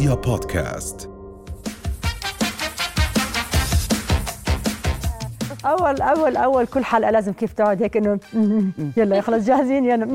رؤيا 0.00 0.14
بودكاست 0.14 1.10
أول 5.66 6.00
أول 6.02 6.36
أول 6.36 6.66
كل 6.66 6.84
حلقة 6.84 7.10
لازم 7.10 7.32
كيف 7.32 7.52
تقعد 7.52 7.82
هيك 7.82 7.96
إنه 7.96 8.18
يلا 8.96 9.20
خلص 9.20 9.44
جاهزين 9.44 9.84
يلا. 9.84 10.06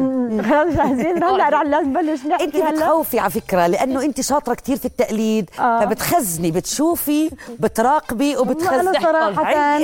خلص 0.44 0.76
جاهزين 0.76 1.24
هلا 1.24 1.50
رح 1.50 1.62
لازم 1.62 1.90
نبلش 1.90 2.22
أنت 2.26 2.28
نحكي 2.32 2.64
هلا. 2.64 2.72
بتخوفي 2.72 3.20
على 3.20 3.30
فكرة 3.32 3.68
لأنه 3.68 4.02
أنت 4.04 4.22
شاطرة 4.22 4.54
كتير 4.54 4.78
في 4.78 4.86
التقليد 4.86 5.50
آه. 5.60 5.80
فبتخزني 5.80 6.52
بتشوفي 6.52 7.32
بتراقبي 7.60 8.38
وبتخزني 8.38 8.80
أنا 8.80 9.00
صراحة 9.02 9.44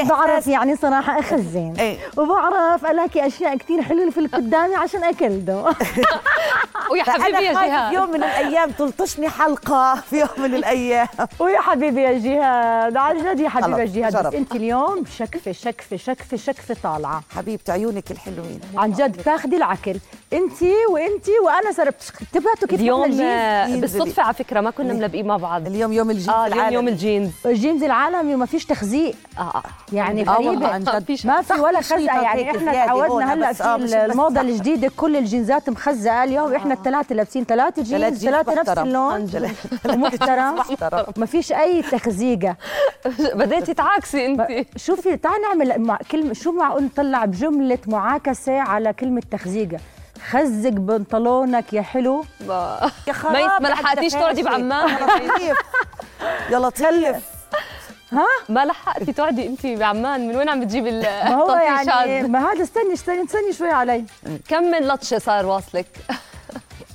بعرف 0.09 0.48
يعني 0.48 0.76
صراحة 0.76 1.20
أخزن. 1.20 1.73
إيه. 1.80 1.98
وبعرف 2.18 2.86
ألاقي 2.86 3.28
أشياء 3.28 3.57
كثير 3.57 3.82
حلوة 3.82 4.09
في 4.09 4.18
اللي 4.18 4.30
قدامي 4.30 4.75
عشان 4.75 5.04
أكلده. 5.04 5.64
ويا 6.91 7.04
حبيبي 7.04 7.43
يا 7.46 7.54
خايفة 7.54 7.62
في 7.64 7.68
جهاد 7.70 7.93
يوم 7.93 8.09
من 8.09 8.16
الأيام 8.23 8.71
تلطشني 8.71 9.30
حلقة 9.30 9.96
في 10.09 10.20
يوم 10.20 10.30
من 10.38 10.55
الأيام. 10.55 11.07
ويا 11.40 11.59
حبيبي 11.62 12.02
يا 12.02 12.20
جهاد 12.20 12.98
عن 12.98 13.18
جد 13.18 13.40
يا 13.40 13.49
حبيبي 13.49 13.82
يا 13.99 14.09
جهاد. 14.09 14.35
أنت 14.35 14.52
اليوم 14.55 15.04
شكفه 15.18 15.51
شكفة 15.52 15.98
شكفة 15.98 16.38
شكفة 16.38 16.76
طالعة. 16.84 17.23
حبيبتي 17.36 17.72
عيونك 17.72 18.12
الحلوين. 18.12 18.60
عن 18.78 18.91
جد 18.91 19.18
بتاخدي 19.18 19.58
العقل 19.58 19.95
انت 20.34 20.64
وانت 20.91 21.26
وأنا 21.46 21.72
صرت 21.72 22.12
انتبهتوا 22.22 22.68
كيف 22.68 22.80
اليوم 22.80 23.22
آه، 23.22 23.76
بالصدفة 23.76 24.24
على 24.24 24.34
فكرة 24.34 24.62
ما 24.62 24.72
كنا 24.72 24.94
ملبقين 24.94 25.27
مع 25.27 25.38
بعض. 25.38 25.68
اليوم 25.68 25.94
يوم 25.94 26.10
الجيل 26.12 26.30
آه 26.34 26.46
اليوم 26.46 26.54
العالمي. 26.60 26.76
يوم 26.76 26.88
الجينز. 26.88 27.30
الجينز 27.46 27.84
العالمي 27.84 28.36
وما 28.36 28.46
فيش 28.46 28.66
تخزيق 28.66 29.16
آه 29.38 29.41
آه. 29.41 29.64
يعني 29.94 30.30
آه 30.30 30.34
غريبة. 30.34 30.68
عن 30.68 30.84
جد. 30.84 31.04
فيش- 31.05 31.26
ما 31.26 31.41
في 31.41 31.54
ولا 31.54 31.82
خزقه 31.82 32.22
يعني 32.22 32.52
إحنا 32.58 32.86
تعودنا 32.86 33.34
هلأ 33.34 33.49
آه، 33.49 33.77
في 33.77 34.05
الموضة. 34.05 34.41
الجديدة. 34.41 34.91
كل 34.98 35.16
الجينزات 35.18 35.70
مخزقه 35.70 36.24
اليوم 36.24 36.54
إحنا 36.55 36.74
الثلاثة 36.74 37.16
لابسين. 37.16 37.46
ثلاثة 37.46 37.84
ثلاث 37.84 38.13
جينز 38.13 38.26
ثلاثة 38.26 38.54
نفس. 38.62 38.70
اللون. 38.77 39.27
محترم. 40.02 40.55
ما 41.18 41.26
فيش 41.26 41.52
أي 41.52 41.82
تخزيقه 41.82 42.55
بديتي 43.40 43.74
تعاكسي 43.74 44.26
انت 44.26 44.48
شوفي 44.76 45.18
تعال 45.18 45.40
نعمل 45.41 45.81
مع 45.81 45.99
كلمة 46.11 46.34
شو 46.34 46.51
معقول 46.51 46.84
نطلع 46.84 47.25
بجملة 47.25 47.77
معاكسة 47.87 48.59
على 48.59 48.93
كلمة 48.93 49.21
تخزيقة؟ 49.31 49.77
خزق 50.29 50.70
بنطلونك 50.70 51.73
يا 51.73 51.81
حلو. 51.81 52.25
يا 53.07 53.13
خراب 53.13 53.62
ما 53.62 53.67
لحقتيش 53.67 54.13
تقعدي. 54.13 54.43
بعمان 54.43 54.89
يا 56.49 56.59
لطيف 56.59 56.95
لطيف 56.95 57.23
ما 58.49 58.65
لحقتي 58.65 59.13
تقعدي 59.13 59.47
انت 59.47 59.65
بعمان؟ 59.65 60.27
من 60.27 60.35
وين 60.35 60.49
عم 60.49 60.59
بتجيب 60.59 60.87
ما 60.87 61.34
هو 61.34 61.55
يعني 61.55 62.27
ما 62.27 62.51
هذا 62.51 62.63
استني 62.63 62.93
استني 62.93 63.23
استني 63.23 63.53
شوي 63.53 63.71
علي. 63.71 64.06
كم 64.50 64.63
من 64.63 64.79
لطشة 64.79 65.17
صار 65.17 65.45
واصلك؟ 65.45 65.88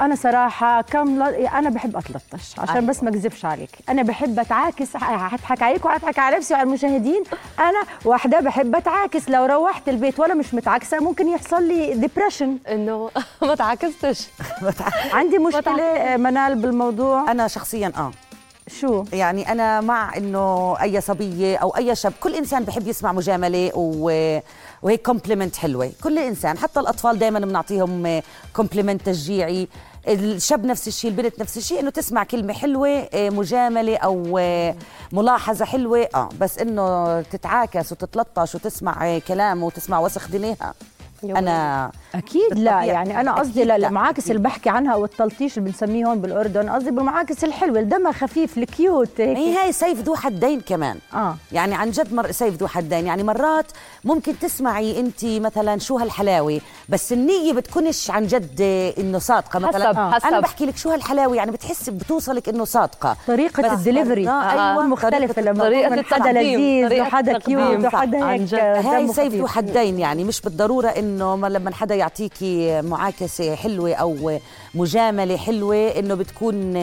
أنا 0.01 0.15
صراحة 0.15 0.83
كم 0.83 1.23
ل... 1.23 1.23
أنا 1.47 1.71
بحب 1.71 1.97
أتلطش 1.97 2.59
عشان 2.59 2.87
بس 2.87 3.03
ما 3.03 3.11
أكذبش 3.11 3.45
عليك. 3.45 3.71
أنا 3.89 4.03
بحب 4.03 4.39
أتعاكس 4.39 4.97
هضحك 4.97 5.63
عليك 5.63 5.85
وهضحك 5.85 6.19
على 6.19 6.37
نفسي 6.37 6.55
وعلى 6.55 6.67
المشاهدين. 6.67 7.23
أنا 7.59 7.83
واحدة 8.05 8.41
بحب 8.41 8.77
أتعاكس. 8.77 9.29
لو 9.29 9.45
روحت 9.47 9.89
البيت 9.89 10.21
وأنا 10.21 10.35
مش 10.35 10.55
متعاكسة 10.55 10.99
ممكن 11.01 11.29
يحصل 11.29 11.63
لي 11.69 11.95
depression 11.95 12.59
إنه 12.69 13.11
ما 13.43 13.55
تعاكستش. 13.55 14.27
عندي 15.13 15.39
مشكلة 15.49 15.83
آه، 15.83 16.17
منال 16.17 16.55
بالموضوع. 16.55 17.31
أنا 17.31 17.49
شخصيا 17.49 17.93
آه. 17.97 18.11
شو؟ 18.69 19.05
يعني 19.13 19.53
أنا 19.53 19.81
مع 19.81 20.17
إنه 20.17 20.77
أي 20.83 21.01
صبية 21.01 21.57
أو 21.57 21.71
أي 21.77 21.95
شاب 21.95 22.13
كل 22.21 22.35
إنسان 22.35 22.65
بحب 22.65 22.87
يسمع 22.89 23.13
مجاملة 23.13 23.71
و... 23.75 24.39
وهيك 24.83 25.03
compliment 25.07 25.57
حلوة. 25.57 25.93
كل 26.03 26.19
إنسان 26.19 26.59
حتى 26.59 26.81
الأطفال 26.81 27.19
دائما 27.19 27.39
بنعطيهم 27.39 28.23
compliment 28.53 29.07
تشجيعي. 29.07 29.69
الشاب 30.09 30.65
نفس 30.65 30.89
الشيء 30.89 31.11
البنت 31.11 31.41
نفس 31.41 31.57
الشيء 31.57 31.81
إنه 31.81 31.91
تسمع 31.91 32.25
كلمة 32.25 32.53
حلوة 32.53 32.89
آه، 32.89 33.31
مجاملة 33.31 33.97
أو 33.97 34.39
آه، 34.39 34.75
ملاحظة 35.13 35.65
حلوة. 35.65 36.09
آه 36.15 36.29
بس 36.41 36.59
إنه 36.59 37.21
تتعاكس 37.23 37.93
وتتلطش 37.93 38.55
وتسمع 38.55 39.07
آه، 39.07 39.19
كلام 39.19 39.63
وتسمع 39.63 39.99
وسخ 39.99 40.29
دنيها 40.31 40.75
أنا 41.25 41.91
أكيد 42.15 42.43
لا 42.43 42.55
بالطبيعة. 42.55 42.83
يعني 42.85 43.21
أنا 43.21 43.33
قصدي 43.33 43.65
لا 43.65 43.79
لا. 43.79 43.89
المعاكس 43.89 44.31
اللي 44.31 44.43
بحكي 44.43 44.71
عنها 44.71 44.95
والتلطيش 44.95 45.59
اللي 45.59 45.71
بنسميه 45.71 46.07
هون 46.07 46.21
بالأردن 46.21 46.71
قصدي 46.71 46.91
بالمعاكس 46.91 47.45
الحلوة 47.45 47.79
الدمها 47.81 48.13
خفيف 48.13 48.59
ال 48.59 48.71
cute 48.71 49.21
هيك. 49.21 49.37
هي 49.39 49.57
هاي 49.59 49.73
سيف 49.73 50.01
ذو 50.01 50.15
حدين 50.15 50.61
كمان. 50.61 50.99
آه. 51.15 51.37
يعني 51.53 51.75
عن 51.75 51.91
جد 51.91 52.15
مر 52.15 52.31
سيف 52.33 52.55
ذو 52.57 52.67
حدين. 52.69 53.07
يعني 53.07 53.23
مرات 53.23 53.67
ممكن 54.05 54.39
تسمعي 54.39 55.01
انت 55.01 55.25
مثلا 55.25 55.79
شو 55.79 55.99
هالحلاوة 55.99 56.61
بس 56.89 57.13
النية 57.13 57.53
بتكونش 57.53 58.11
عن 58.11 58.27
جد 58.27 58.61
إنه 58.99 59.19
صادقة. 59.19 59.59
مثلا 59.59 59.89
حسب- 59.89 60.15
حسب. 60.15 60.27
أنا 60.27 60.41
بحكي 60.41 60.67
لك 60.67 60.77
شو 60.77 60.91
هالحلاوة 60.91 61.37
يعني 61.37 61.51
بتحسي 61.51 61.91
بتوصلك 61.91 62.49
إنه 62.49 62.65
صادقة. 62.65 63.17
طريقة 63.27 63.63
بس 63.63 63.71
الدليفري. 63.79 64.25
مرات- 64.27 64.45
أيوة، 64.59 64.83
مختلفة 64.87 65.35
طريقة- 65.35 65.39
لما 65.47 65.67
يكون 65.69 66.03
حدا 66.05 66.31
التقديم، 66.31 66.61
لذيذ 66.87 67.01
وحدا 67.01 67.39
cute 67.39 67.85
وحدا 67.85 68.25
عن 68.25 68.31
هيك 68.31 68.41
جد. 68.41 68.59
هاي 68.59 69.09
سيف 69.09 69.35
ذو. 69.35 69.47
حدين 69.47 69.99
يعني 69.99 70.25
مش 70.25 70.41
بالضرورة 70.41 70.89
إنه 70.89 71.37
ما 71.37 71.47
لما 71.47 71.75
حدا 71.75 71.95
يعطيكي 72.07 72.83
معاكسة 72.83 73.55
حلوة 73.55 73.95
أو 73.95 74.39
مجاملة 74.75 75.37
حلوة 75.37 75.77
إنه 75.77 76.15
بتكون 76.15 76.77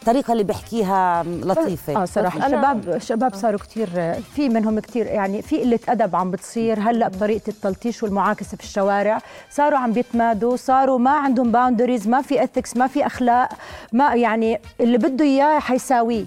الطريقة 0.00 0.32
اللي 0.32 0.44
بحكيها 0.44 1.22
لطيفة. 1.22 2.02
آه 2.02 2.04
صراحة. 2.04 2.46
الشباب 2.46 2.88
الشباب 2.88 3.34
صاروا 3.34 3.58
كتير 3.58 3.88
في 4.34 4.48
منهم 4.48 4.80
كتير 4.80 5.06
يعني 5.06 5.42
في 5.42 5.60
قلة 5.60 5.78
أدب 5.88 6.16
عم 6.16 6.30
بتصير 6.30 6.80
هلأ 6.80 7.08
بطريقة 7.08 7.48
التلطيش 7.48 8.02
والمعاكسة 8.02 8.56
في 8.56 8.64
الشوارع. 8.64 9.18
صاروا 9.50 9.78
عم 9.78 9.92
بيتمادوا 9.92 10.56
صاروا 10.56 10.98
ما 10.98 11.10
عندهم 11.10 11.52
boundaries 11.52 12.08
ما 12.08 12.22
في 12.22 12.44
ethics 12.44 12.76
ما 12.76 12.86
في 12.86 13.06
أخلاق 13.06 13.48
ما 13.92 14.14
يعني 14.14 14.60
اللي 14.80 14.98
بده 14.98 15.24
إياه 15.24 15.58
حيساويه. 15.58 16.24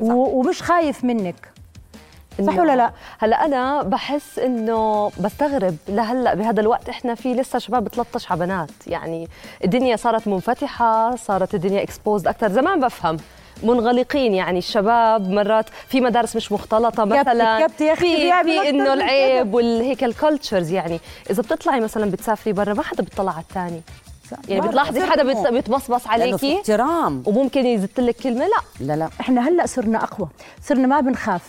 ومش 0.00 0.62
خايف 0.62 1.04
منك. 1.04 1.48
صح 2.46 2.58
ولا 2.58 2.76
لا؟ 2.76 2.90
هلا 3.18 3.44
أنا 3.44 3.82
بحس 3.82 4.38
إنه 4.38 5.10
بستغرب 5.20 5.76
لهلأ 5.88 6.34
بهذا 6.34 6.60
الوقت 6.60 6.88
إحنا 6.88 7.14
في 7.14 7.34
لسه 7.34 7.58
شباب 7.58 7.84
بتلطش 7.84 8.30
على 8.30 8.40
بنات. 8.40 8.70
يعني 8.86 9.28
الدنيا 9.64 9.96
صارت 9.96 10.28
منفتحة 10.28 11.16
صارت 11.16 11.54
الدنيا 11.54 11.82
exposed 11.82 12.26
أكثر 12.26 12.48
زمان 12.48 12.80
بفهم 12.80 13.16
منغلقين 13.62 14.34
يعني 14.34 14.58
الشباب 14.58 15.30
مرات 15.30 15.66
في 15.88 16.00
مدارس 16.00 16.36
مش 16.36 16.52
مختلطة 16.52 17.04
مثلا. 17.04 17.68
في 17.68 17.94
في 18.44 18.68
إنه 18.68 18.92
العيب 18.92 19.54
والهيك 19.54 20.04
ال 20.04 20.12
cultures 20.12 20.72
يعني. 20.72 21.00
إذا 21.30 21.42
بتطلعي 21.42 21.80
مثلا 21.80 22.10
بتسافري 22.10 22.52
برا 22.52 22.74
ما 22.74 22.82
حدا 22.82 23.02
بيطلع 23.02 23.32
على 23.32 23.42
الثاني 23.42 23.82
يعني 24.48 24.68
بتلاحظي 24.68 25.02
حدا 25.02 25.22
في 25.98 26.08
عليكي؟ 26.08 26.56
احترام. 26.56 27.22
وممكن 27.26 27.66
يزت 27.66 28.00
لك 28.00 28.16
كلمة 28.16 28.44
لا. 28.44 28.86
لا 28.86 28.96
لا. 28.96 29.08
إحنا 29.20 29.48
هلأ 29.48 29.66
صرنا 29.66 30.02
أقوى. 30.04 30.28
صرنا 30.62 30.86
ما 30.86 31.00
بنخاف. 31.00 31.42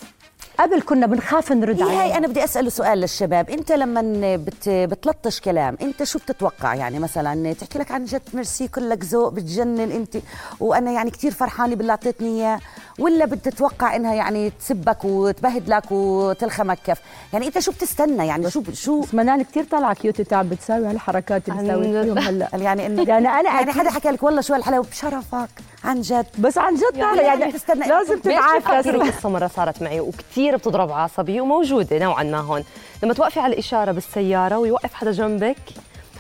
قبل 0.60 0.82
كنا 0.82 1.06
بنخاف 1.08 1.52
نرد 1.52 1.82
هي 1.82 1.90
هاي 1.90 2.00
عليه 2.02 2.18
أنا 2.18 2.28
بدي 2.28 2.44
أسأله 2.44 2.70
سؤال 2.70 2.98
للشباب. 2.98 3.50
أنت 3.50 3.72
لما 3.72 4.02
بت 4.36 4.70
بتلطش 4.70 5.40
كلام 5.40 5.78
أنت 5.82 6.04
شو 6.04 6.20
بتتوقع؟ 6.20 6.76
يعني 6.76 7.00
مثلا 7.00 7.54
تحكي 7.54 7.80
لك 7.80 7.92
عن 7.92 8.06
جد 8.06 8.22
ميرسي 8.34 8.68
كلك 8.68 9.04
ذوق 9.04 9.30
بتجنن 9.34 9.80
أنت. 9.92 10.18
وأنا 10.60 10.92
يعني 10.92 11.12
كتير 11.12 11.32
فرحانة 11.32 11.76
باللي 11.76 11.92
أعطيتني 11.92 12.28
إياه. 12.30 12.60
ولا 13.00 13.26
بتتوقع 13.26 13.96
إنها 13.96 14.14
يعني 14.14 14.50
تسبك 14.50 15.06
وتبهدلك 15.06 15.92
وتلخمك 15.92 16.78
كف 16.86 17.00
يعني 17.34 17.48
أنت 17.48 17.60
شو 17.60 17.72
بتستنى؟ 17.72 18.28
يعني 18.28 18.50
شو 18.50 18.64
شو 18.74 19.00
بس 19.02 19.14
منال 19.14 19.42
كثير 19.44 19.64
طالعه 19.64 19.94
كيوت 19.94 20.22
تعب 20.22 20.50
بتساوي 20.50 20.88
هالحركات 20.88 21.50
اللي. 21.50 22.04
فيهم 22.04 22.18
هلا. 22.28 22.48
يعني 22.54 22.86
إنه 22.86 23.04
يعني 23.08 23.28
أنا 23.28 23.50
يعني 23.50 23.72
حدا 23.72 23.90
حكى 23.92 24.10
لك 24.10 24.24
والله 24.24 24.42
شو 24.42 24.54
هالحلاوة؟ 24.54 24.86
بشرفك. 24.92 25.50
عن 25.84 26.02
جد. 26.02 26.26
بس 26.40 26.58
عن 26.58 26.76
جد 26.76 26.98
يعني 26.98 27.20
يعني 27.22 27.52
بتستنى- 27.52 27.88
لازم 27.88 28.20
تتعافى 28.20 28.90
قصة 28.92 29.30
مرة 29.30 29.48
صارت 29.48 29.82
معي 29.82 30.00
وكثير 30.00 30.56
بتضرب 30.56 30.92
عصبي 30.92 31.42
وموجودة 31.42 31.98
نوعا 32.00 32.24
ما 32.24 32.38
هون. 32.38 32.64
لما 33.04 33.14
توقفي 33.14 33.40
على 33.40 33.54
الإشارة 33.54 33.92
بالسيارة 33.92 34.58
ويوقف 34.58 34.94
حدا 34.94 35.12
جنبك 35.12 35.56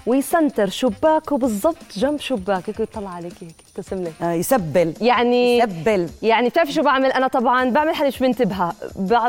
ويسنتر 0.05 0.69
شباكه 0.69 1.37
بالضبط 1.37 1.77
جنب 1.97 2.19
شباكك 2.19 2.79
ويطلع 2.79 3.09
عليك 3.09 3.33
هيك 3.41 3.55
يبتسم 3.77 4.03
لك. 4.03 4.13
آه 4.21 4.31
يسبل. 4.31 4.93
يعني 5.01 5.57
يسبل. 5.59 6.09
يعني 6.21 6.49
بتعرفي 6.49 6.71
شو 6.73 6.81
بعمل؟ 6.81 7.11
أنا 7.11 7.27
طبعا 7.27 7.69
بعمل 7.69 7.95
حالي 7.95 8.07
مش 8.07 8.21
منتبهه 8.21 8.73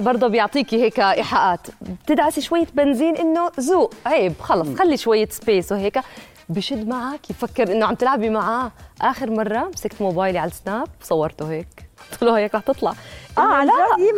برضه 0.01 0.29
بيعطيكي 0.29 0.83
هيك 0.83 1.01
إيحاءات. 1.01 1.61
بتدعسي 2.05 2.41
شوية 2.41 2.67
بنزين 2.75 3.17
إنه 3.17 3.51
ذوق. 3.61 3.95
عيب 4.07 4.33
خلص 4.41 4.79
خلي 4.79 4.97
شوية 4.97 5.29
space 5.31 5.73
وهيك. 5.73 5.99
بشد 6.53 6.89
معك 6.89 7.31
يفكر 7.31 7.73
إنه 7.73 7.87
عم 7.87 7.95
تلعبي 7.95 8.31
معاه. 8.31 8.71
آخر 9.03 9.31
مرة 9.31 9.71
مسكت 9.75 10.03
موبايلي 10.03 10.39
على 10.39 10.51
السناب 10.51 10.89
صورته 11.03 11.51
هيك. 11.51 11.67
قلت 12.13 12.23
له 12.23 12.39
هيك 12.39 12.55
رح 12.55 12.61
تطلع. 12.61 12.93
آه 13.39 13.65
لا، 13.65 13.73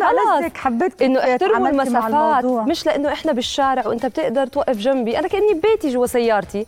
خلص. 0.06 0.52
حبيت 0.54 1.02
إنه 1.02 1.20
احترموا 1.20 1.68
المسافات. 1.68 2.44
مش 2.44 2.86
لإنه 2.86 3.12
إحنا 3.12 3.32
بالشارع 3.32 3.86
وإنت 3.86 4.06
بتقدر 4.06 4.46
توقف 4.46 4.76
جنبي. 4.76 5.18
أنا 5.18 5.28
كأني 5.28 5.54
ببيتي 5.54 5.88
جوا 5.92 6.06
سيارتي. 6.06 6.66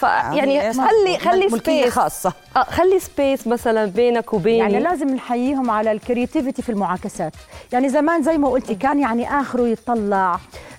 فيعني 0.00 0.68
إيش 0.68 0.76
خلي 0.76 1.18
خلي 1.18 1.46
ملكية 1.46 1.80
space 1.82 1.92
خاصة. 1.94 2.32
آه 2.56 2.62
خلي 2.64 3.00
space 3.00 3.46
مثلا 3.46 3.84
بينك 3.84 4.32
وبيني 4.34 4.58
يعني 4.58 4.80
لازم 4.80 5.08
نحييهم 5.08 5.70
على 5.70 5.92
ال 5.92 5.98
creativity 5.98 6.62
في 6.62 6.68
المعاكسات. 6.68 7.32
يعني 7.72 7.88
زمان 7.88 8.22
زي 8.22 8.38
ما 8.38 8.48
قلتي 8.48 8.74
كان 8.74 8.98
يعني 8.98 9.40
آخره 9.40 9.68
يطلع 9.68 10.38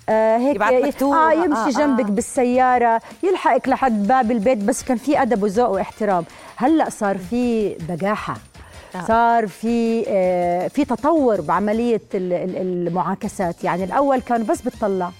آه 0.09 0.37
هيك 0.37 0.55
يبعت 0.55 0.73
مكتوب. 0.73 1.13
آه 1.13 1.29
آه، 1.31 1.33
يمشي 1.33 1.61
آه. 1.61 1.69
جنبك 1.69 2.05
بالسيارة 2.05 3.01
يلحقك 3.23 3.69
لحد 3.69 4.07
باب 4.07 4.31
البيت 4.31 4.57
بس 4.57 4.83
كان 4.83 4.97
في 4.97 5.21
أدب 5.21 5.43
وذوق 5.43 5.69
واحترام. 5.69 6.25
هلأ 6.55 6.89
صار 6.89 7.17
في 7.17 7.69
بجاحة 7.89 8.35
آه. 8.95 9.05
صار 9.07 9.47
في 9.47 10.05
آه 10.07 10.67
في 10.67 10.85
تطور 10.85 11.41
بعملية 11.41 12.01
المعاكسات. 12.13 13.63
يعني 13.63 13.83
الأول 13.83 14.21
كان 14.21 14.43
بس 14.43 14.61
بتطلع. 14.61 15.11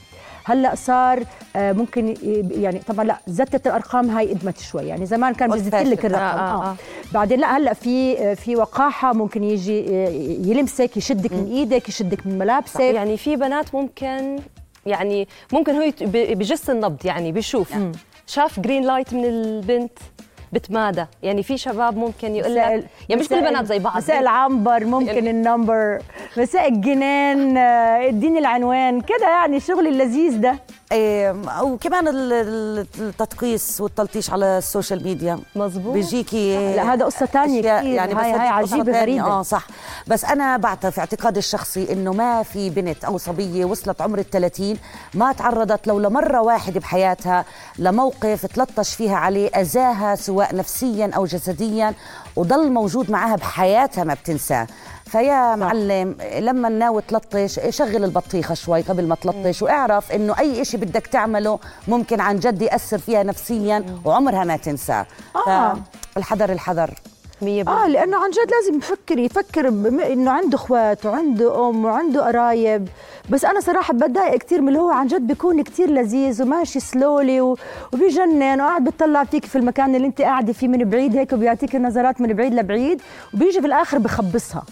هلا 0.43 0.75
صار 0.75 1.23
آه، 1.55 1.71
ممكن 1.71 2.15
يعني 2.51 2.79
طبعا 2.79 3.05
لا 3.05 3.17
زتت 3.27 3.67
الأرقام 3.67 4.09
هاي 4.09 4.31
قدمت 4.31 4.59
شوي 4.59 4.83
يعني 4.83 5.05
زمان 5.05 5.33
كان 5.33 5.49
بزت 5.49 5.75
لك 5.75 6.05
الرقم. 6.05 6.21
آه, 6.21 6.63
آه, 6.63 6.71
آه. 6.71 6.75
بعدين 7.13 7.39
لا 7.39 7.57
هلا 7.57 7.73
في 7.73 8.19
آه، 8.19 8.33
في 8.33 8.55
وقاحة 8.55 9.13
ممكن 9.13 9.43
يجي 9.43 9.85
يلمسك 10.49 10.97
يشدك 10.97 11.33
من 11.33 11.47
إيدك 11.51 11.89
يشدك 11.89 12.27
من 12.27 12.37
ملابسك. 12.37 12.79
يعني 12.79 13.17
في 13.17 13.35
بنات 13.35 13.75
ممكن 13.75 14.39
يعني 14.85 15.27
ممكن 15.53 15.75
هو 15.75 15.91
بجس 16.01 16.69
النبض 16.69 17.05
يعني 17.05 17.31
بيشوف. 17.31 17.73
شاف 18.27 18.59
green 18.59 18.83
light 18.83 19.13
من 19.13 19.25
البنت. 19.25 19.99
بتمادى. 20.53 21.05
يعني 21.23 21.43
في 21.43 21.57
شباب 21.57 21.97
ممكن 21.97 22.35
يقول 22.35 22.55
لك 22.55 22.61
يعني 23.09 23.21
مش 23.21 23.29
كل 23.29 23.35
البنات 23.35 23.65
زي 23.65 23.79
بعض. 23.79 23.97
مساء 23.97 24.19
العنبر 24.19 24.85
ممكن 24.85 25.27
ال 25.27 25.36
number. 25.36 25.99
مساء 26.37 26.67
الجنان 26.67 27.57
آه، 27.57 28.07
اديني 28.07 28.39
العنوان. 28.39 29.01
كده 29.01 29.29
يعني 29.29 29.57
الشغل 29.57 29.87
اللذيذ 29.87 30.41
ده. 30.41 30.55
وكمان 31.61 32.07
التدقيس 32.07 33.81
والتلطيش 33.81 34.29
على 34.29 34.57
ال 34.57 34.64
social 34.64 35.03
media. 35.03 35.39
مزبوط 35.55 35.93
بيجيكي 35.93 36.75
لا 36.75 36.93
هذا 36.93 37.05
قصة 37.05 37.25
ثانية 37.25 37.61
كثير 37.79 37.93
يعني 37.93 38.13
هاي, 38.13 38.31
هاي 38.31 38.47
عجيبة 38.47 39.01
غريبة. 39.01 39.27
آه 39.27 39.41
صح. 39.41 39.67
بس 40.07 40.25
أنا 40.25 40.57
بعترف 40.57 40.99
اعتقادي 40.99 41.39
الشخصي 41.39 41.93
إنه 41.93 42.13
ما 42.13 42.43
في 42.43 42.69
بنت 42.69 43.03
أو 43.05 43.17
صبية 43.17 43.65
وصلت 43.65 44.01
عمر 44.01 44.23
ال30 44.23 44.61
ما 45.13 45.33
تعرضت 45.33 45.87
لو 45.87 45.99
لمرة 45.99 46.41
واحدة 46.41 46.79
بحياتها 46.79 47.45
لموقف 47.79 48.45
تلطش 48.45 48.95
فيها 48.95 49.15
عليه 49.15 49.49
أذاها 49.49 50.15
سواء 50.15 50.55
نفسيا 50.55 51.11
أو 51.15 51.25
جسديا 51.25 51.93
وضل 52.35 52.71
موجود 52.71 53.11
معها 53.11 53.35
بحياتها 53.35 54.03
ما 54.03 54.13
بتنساه. 54.13 54.67
فيا 55.05 55.55
معلم 55.55 56.15
لما 56.39 56.69
ناوي 56.69 57.01
تلطش 57.07 57.59
شغل 57.69 58.03
البطيخة 58.03 58.53
شوي 58.53 58.81
قبل 58.81 59.07
ما 59.07 59.15
تلطش 59.15 59.61
واعرف 59.61 60.11
إنه 60.11 60.39
أي 60.39 60.65
شيء 60.65 60.79
بدك 60.81 61.07
تعمله 61.07 61.59
ممكن 61.87 62.19
عن 62.19 62.39
جد 62.39 62.61
يأثر 62.61 62.97
فيها 62.97 63.23
نفسيا 63.23 63.85
وعمرها 64.05 64.43
ما 64.43 64.57
تنساه 64.57 65.05
آه. 65.47 65.77
الحذر 66.17 66.51
الحذر. 66.51 66.93
آه 67.67 67.87
لأنه 67.87 68.17
عن 68.17 68.29
جد 68.29 68.51
لازم 68.51 68.77
يفكر 68.77 69.17
يفكر 69.17 69.67
إنه 70.13 70.31
عنده 70.31 70.55
إخوات 70.55 71.05
وعنده 71.05 71.69
أم 71.69 71.85
وعنده 71.85 72.25
قرايب. 72.27 72.87
بس 73.29 73.45
أنا 73.45 73.59
صراحة 73.59 73.93
بتضايق 73.93 74.37
كثير 74.37 74.61
من 74.61 74.67
اللي 74.67 74.79
هو 74.79 74.89
عن 74.91 75.07
جد 75.07 75.27
بيكون 75.27 75.63
كثير 75.63 75.89
لذيذ 75.89 76.43
وماشي 76.43 76.79
سلولي 76.79 77.41
وبيجنن 77.93 78.61
وقاعد 78.61 78.83
بيطلع 78.83 79.23
فيك 79.23 79.45
في 79.45 79.57
المكان 79.57 79.95
اللي 79.95 80.07
أنت 80.07 80.21
قاعدة 80.21 80.53
فيه 80.53 80.67
من 80.67 80.89
بعيد 80.89 81.17
هيك 81.17 81.33
وبيعطيك 81.33 81.75
النظرات 81.75 82.21
من 82.21 82.33
بعيد 82.33 82.53
لبعيد 82.53 83.01
وبيجي 83.33 83.61
في 83.61 83.67
الآخر 83.67 83.97
بخبصها. 83.97 84.63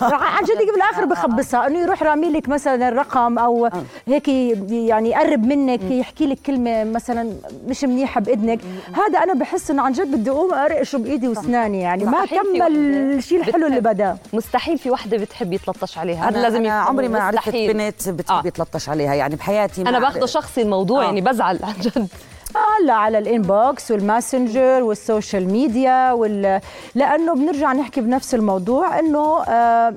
عن 0.36 0.44
جد 0.44 0.60
يجي 0.60 0.70
بالآخر 0.70 1.04
بخبصها. 1.04 1.66
إنه 1.66 1.78
يروح 1.78 2.02
رامي 2.02 2.30
لك 2.30 2.48
مثلا 2.48 2.88
الرقم 2.88 3.38
أو 3.38 3.70
هيك 4.06 4.28
يعني 4.28 5.10
يقرب 5.10 5.44
منك 5.46 5.90
يحكي 5.90 6.26
لك 6.26 6.38
كلمة 6.46 6.84
مثلا 6.84 7.32
مش 7.66 7.84
منيحة 7.84 8.20
بإذنك. 8.20 8.60
هذا 8.92 9.18
أنا 9.18 9.34
بحس 9.34 9.70
إنه 9.70 9.82
عن 9.82 9.92
جد 9.92 10.10
بدي 10.10 10.30
أقوم 10.30 10.54
ارقشه 10.54 10.98
بإيدي 10.98 11.28
وأسناني. 11.28 11.80
يعني 11.80 12.04
ما 12.04 12.26
كمل 12.26 12.76
الشيء 12.76 13.38
الحلو 13.40 13.66
اللي 13.66 13.80
بدأ. 13.80 14.16
مستحيل 14.32 14.78
في 14.78 14.90
وحدة 14.90 15.16
بتحب 15.16 15.52
يتلطش 15.52 15.98
عليها. 15.98 16.28
هذا 16.28 16.42
لازم 16.42 16.60
أنا 16.60 16.72
عمري 16.72 17.08
ما 17.08 17.20
عرفت 17.20 17.56
بنت 17.56 18.08
بتحب 18.08 18.44
آه. 18.44 18.46
يتلطش 18.46 18.88
عليها. 18.88 19.14
يعني 19.14 19.36
بحياتي 19.36 19.82
أنا 19.82 19.98
باخذه 19.98 20.26
شخصي 20.26 20.62
الموضوع 20.62 21.02
آه. 21.02 21.04
يعني 21.04 21.20
بزعل 21.20 21.58
عن 21.62 21.74
جد. 21.80 22.08
هلا 22.56 22.92
على 22.92 23.18
ال 23.18 23.30
inbox 23.30 23.90
وال 23.90 24.07
Messenger 24.07 24.82
وال 24.82 24.98
social 24.98 25.46
media 25.52 26.12
وال... 26.12 26.60
لأنه 26.94 27.34
بنرجع 27.34 27.72
نحكي 27.72 28.00
بنفس 28.00 28.34
الموضوع 28.34 28.98
إنه 28.98 29.42
آه 29.42 29.94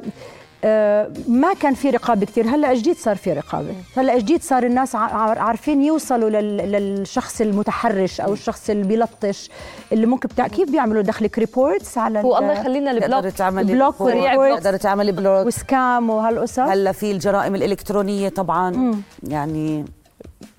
آه 0.63 1.12
ما 1.27 1.53
كان 1.53 1.74
في 1.74 1.89
رقابة 1.89 2.25
كثير 2.25 2.48
هلأ 2.48 2.74
جديد 2.74 2.95
صار 2.95 3.15
في 3.15 3.33
رقابة؟ 3.33 3.75
هلأ 3.98 4.18
جديد 4.18 4.44
صار 4.44 4.63
الناس 4.63 4.95
عارفين 4.95 5.83
يوصلوا 5.83 6.30
للشخص 6.30 7.42
المتحرش 7.42 8.21
أو 8.21 8.33
الشخص 8.33 8.69
اللي 8.69 8.83
بيلطش 8.83 9.50
اللي 9.92 10.06
ممكن 10.06 10.30
بتاع 10.30 10.48
كيف 10.48 10.71
بيعملوا 10.71 11.01
دخلك 11.01 11.39
reports 11.40 11.98
على 11.98 12.19
هو 12.19 12.38
الله 12.38 12.53
يخلينا 12.53 12.92
ال 12.92 12.97
block 12.97 13.25
تعملي 13.25 13.74
block 13.74 13.96
تقدري 13.98 14.77
تعملي 14.77 15.12
block 15.12 15.48
و 15.48 15.60
scam 15.60 16.10
وهالقصص. 16.09 16.59
هلأ 16.59 16.92
في 16.92 17.12
الجرائم 17.12 17.56
الإلكترونية 17.56 18.30
طبعا. 18.30 18.69
مم. 18.69 19.01
يعني 19.27 19.86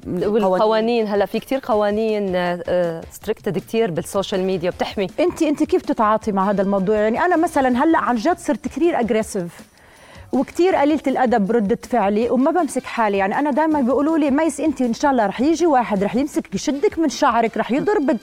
والقوانين. 0.06 1.06
هلا 1.06 1.26
في 1.26 1.38
كثير 1.40 1.60
قوانين 1.62 2.26
restricted 3.12 3.58
كثير 3.58 3.90
بال 3.90 4.04
social 4.04 4.44
media 4.44 4.70
بتحمي. 4.70 5.06
انت 5.20 5.42
انت 5.42 5.62
كيف 5.62 5.82
تتعاطي 5.82 6.32
مع 6.32 6.50
هذا 6.50 6.62
الموضوع؟ 6.62 6.96
يعني 6.96 7.20
أنا 7.20 7.36
مثلا 7.36 7.84
هلأ 7.84 7.98
عن 7.98 8.16
جد 8.16 8.38
صرت 8.38 8.68
كثير 8.68 9.00
aggressive 9.00 9.72
وكثير 10.32 10.76
قليلة 10.76 11.02
الأدب 11.06 11.46
بردة 11.46 11.78
فعلي 11.90 12.30
وما 12.30 12.50
بمسك 12.50 12.84
حالي. 12.84 13.18
يعني 13.18 13.38
أنا 13.38 13.50
دائما 13.50 13.80
بيقولوا 13.80 14.18
لي 14.18 14.30
ميس 14.30 14.60
أنت 14.60 14.80
إن 14.82 14.94
شاء 14.94 15.10
الله 15.10 15.26
رح 15.26 15.40
يجي 15.40 15.66
واحد 15.66 16.04
رح 16.04 16.14
يمسك 16.14 16.54
يشدك 16.54 16.98
من 16.98 17.08
شعرك 17.08 17.56
رح 17.56 17.70
يضربك 17.72 18.16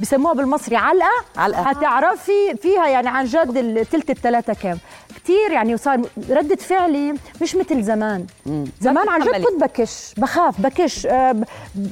بسموها 0.00 0.34
بالمصري 0.34 0.76
علقة. 0.76 1.24
علقة. 1.36 1.64
حتعرفي 1.64 2.56
فيها 2.62 2.88
يعني 2.88 3.08
عن 3.08 3.24
جد 3.24 3.56
الثلث 3.56 4.10
الثلاثه 4.10 4.54
كام. 4.54 4.78
كثير 5.16 5.50
يعني 5.52 5.74
وصار 5.74 6.00
ردة 6.30 6.56
فعلي 6.56 7.14
مش 7.42 7.56
مثل 7.56 7.82
زمان. 7.82 8.26
مم. 8.46 8.64
زمان 8.80 9.08
عن 9.08 9.20
جد 9.20 9.44
كنت 9.44 9.62
بكش 9.62 10.14
بخاف 10.16 10.60
بكش 10.60 11.06
آه، 11.06 11.36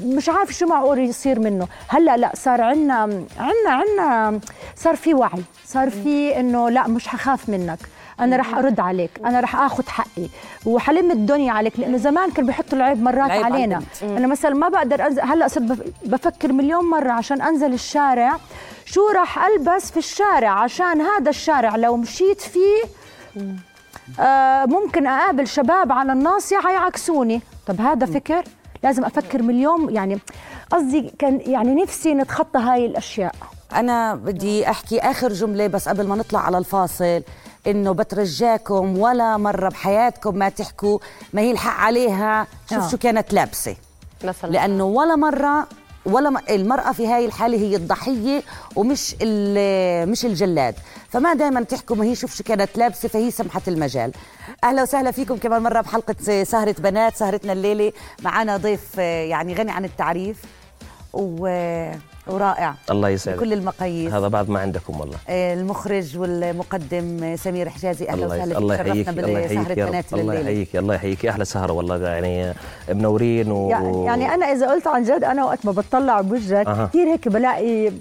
مش 0.05 0.29
عارف 0.29 0.51
شو 0.51 0.67
معقول 0.67 0.99
يصير 0.99 1.41
منه. 1.41 1.69
هلأ 1.89 2.17
لا 2.17 2.33
صار 2.35 2.61
عندنا 2.61 2.95
عندنا 3.39 3.71
عندنا 3.71 4.41
صار 4.77 4.97
في 4.97 5.15
وعي 5.15 5.43
صار 5.67 5.91
في 5.91 6.41
إنه 6.41 6.71
لا 6.71 6.89
مش 6.89 7.09
حخاف 7.09 7.49
منك. 7.49 7.79
أنا 8.21 8.37
رح 8.37 8.55
أرد 8.55 8.81
عليك 8.81 9.11
أنا 9.25 9.41
رح 9.41 9.57
آخذ 9.57 9.89
حقي. 9.89 10.29
وحلم 10.67 11.11
الدنيا 11.11 11.53
عليك 11.53 11.81
لأنه 11.81 11.99
زمان 11.99 12.31
كانوا 12.31 12.47
بيحطوا 12.47 12.79
العيب 12.79 13.03
مرات 13.03 13.27
العيب 13.27 13.45
علينا. 13.45 13.83
أنا 14.03 14.27
مثلا 14.27 14.55
ما 14.55 14.69
بقدر 14.69 15.07
أنزل 15.07 15.23
هلأ 15.23 15.49
صرت 15.49 15.93
بفكر 16.05 16.53
مليون 16.53 16.85
مرة 16.85 17.13
عشان 17.13 17.43
أنزل 17.43 17.73
الشارع 17.73 18.37
شو 18.85 19.09
رح 19.09 19.47
ألبس 19.47 19.91
في 19.91 19.97
الشارع؟ 19.97 20.51
عشان 20.51 21.01
هذا 21.01 21.31
الشارع 21.31 21.77
لو 21.77 21.97
مشيت 21.97 22.41
فيه 22.41 22.83
آه 24.21 24.65
ممكن 24.67 25.07
أقابل 25.07 25.47
شباب 25.49 25.93
على 25.93 26.13
الناصيه 26.13 26.59
حيعكسوني 26.59 27.41
طب 27.67 27.81
هذا 27.81 28.07
فكر؟ 28.07 28.45
لازم 28.83 29.05
أفكر 29.05 29.43
مليون 29.43 29.95
يعني 29.95 30.19
قصدي 30.71 31.13
كان 31.19 31.41
يعني 31.47 31.83
نفسي 31.83 32.15
نتخطى 32.15 32.59
هاي 32.59 32.87
الأشياء. 32.87 33.35
أنا 33.75 34.15
بدي 34.15 34.71
أحكي 34.71 35.01
آخر 35.01 35.33
جملة 35.33 35.67
بس 35.67 35.89
قبل 35.89 36.07
ما 36.09 36.17
نطلع 36.17 36.41
على 36.41 36.59
الفاصل 36.59 37.23
إنه 37.67 37.93
بترجاكم 37.93 38.99
ولا 38.99 39.37
مرة 39.37 39.69
بحياتكم 39.69 40.35
ما 40.37 40.49
تحكوا 40.49 40.99
ما 41.33 41.41
هي 41.41 41.51
الحق 41.51 41.81
عليها. 41.81 42.47
شوف 42.71 42.79
أوه. 42.79 42.89
شو 42.89 42.97
كانت 42.97 43.33
لابسة. 43.33 43.77
مثلا. 44.25 44.51
لأنه 44.51 44.85
ولا 44.85 45.17
مرة 45.17 45.67
ولا 46.07 46.43
المرأة 46.51 46.93
في 46.93 47.07
هاي 47.07 47.27
الحالة 47.27 47.59
هي 47.59 47.77
الضحية 47.77 48.43
ومش 48.77 49.15
مش 50.11 50.25
الجلاد. 50.25 50.75
فما 51.09 51.35
دائما 51.35 51.63
تحكوا 51.63 51.97
ما 51.97 52.05
هي 52.05 52.15
شوف 52.15 52.37
شو 52.37 52.45
كانت 52.45 52.79
لابسة 52.79 53.09
فهي 53.09 53.31
سمحت 53.31 53.69
المجال. 53.69 54.13
أهلا 54.65 54.83
وسهلا 54.83 55.11
فيكم 55.11 55.37
كمان 55.37 55.63
مرة 55.63 55.81
بحلقة 55.81 56.45
سهرة 56.45 56.75
بنات 56.79 57.17
سهرتنا 57.17 57.53
الليلة. 57.53 57.93
معنا 58.23 58.57
ضيف 58.57 58.99
يعني 58.99 59.55
غني 59.55 59.71
عن 59.71 59.85
التعريف. 59.85 60.37
و 61.13 61.47
ورائع. 62.27 62.75
الله 62.91 63.09
يسعدك. 63.09 63.41
كل 63.41 63.53
المقاييس. 63.53 64.13
هذا 64.13 64.29
بعد 64.29 64.49
ما 64.51 64.61
عندكم 64.61 65.01
والله. 65.01 65.17
آه، 65.29 65.55
المخرج 65.55 66.19
والمقدم 66.19 67.37
سمير 67.37 67.69
حجازي 67.69 68.09
أهلا 68.09 68.27
وسهلا 68.27 68.59
الله 68.59 68.75
يحييك 68.75 69.09
الله 69.09 69.39
يحييك 69.39 69.79
يا 69.79 69.87
رب 69.87 70.05
الله 70.21 70.35
يحييك 70.35 70.77
الله 70.77 70.95
يحييك. 70.95 71.27
أحلى 71.27 71.45
سهره 71.45 71.73
والله 71.73 72.09
يعني 72.09 72.55
منورين 72.89 73.53
و... 73.53 73.71
يعني 74.07 74.35
أنا 74.35 74.47
إذا 74.53 74.71
قلت 74.71 74.87
عن 74.87 75.03
جد 75.03 75.25
أنا 75.25 75.45
وقت 75.45 75.67
ما 75.67 75.73
بتطلع 75.73 76.21
بوجهك 76.21 76.67
أه. 76.67 76.87
كثير 76.87 77.07
هيك 77.07 77.29
بلاقي 77.29 77.93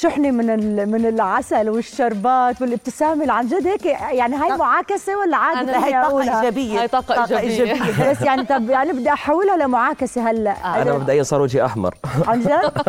شحنة 0.00 0.30
من 0.30 0.46
من 0.90 1.06
العسل 1.06 1.70
والشربات 1.70 2.62
والابتسامة 2.62 3.22
اللي 3.22 3.32
عن 3.32 3.46
جد 3.46 3.66
هيك 3.66 3.86
يعني 3.86 4.36
هاي 4.36 4.56
معاكسة 4.56 5.18
ولا 5.18 5.36
عادي 5.36 5.70
هي 5.70 6.02
طاقة 6.02 6.20
إيجابية. 6.20 6.80
هي 6.80 6.88
طاقة 6.88 7.38
إيجابية. 7.38 8.10
بس 8.10 8.22
يعني 8.22 8.44
طب 8.44 8.70
يعني 8.70 8.92
بدي 8.92 9.12
أحولها 9.12 9.56
لمعاكسة 9.56 10.30
هلأ. 10.30 10.82
أنا 10.82 10.98
بدي 10.98 11.24
صار 11.24 11.40
وجهي 11.40 11.64
أحمر. 11.64 11.94
عن 12.26 12.40
جد؟ 12.40 12.72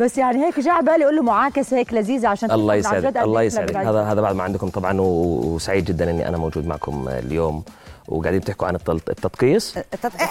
بس 0.00 0.18
يعني 0.18 0.44
هيك 0.46 0.60
جاء 0.60 0.82
بالي 0.82 1.04
أقول 1.04 1.16
له 1.16 1.22
معاكسه 1.22 1.76
هيك 1.76 1.92
لذيذة 1.94 2.28
عشان 2.28 2.50
الله 2.50 2.74
يسعدك 2.74 3.16
الله 3.16 3.42
يسعدك. 3.42 3.76
هذا 3.76 4.02
هذا 4.02 4.20
بعد 4.20 4.34
ما 4.36 4.42
عندكم 4.42 4.68
طبعا 4.68 5.00
وسعيد 5.00 5.84
جدا 5.84 6.10
إني 6.10 6.28
أنا 6.28 6.38
موجود 6.38 6.66
معكم 6.66 7.08
اليوم. 7.08 7.62
وقاعدين 8.08 8.40
بتحكوا 8.40 8.66
عن 8.66 8.74
التدقيس 8.74 9.78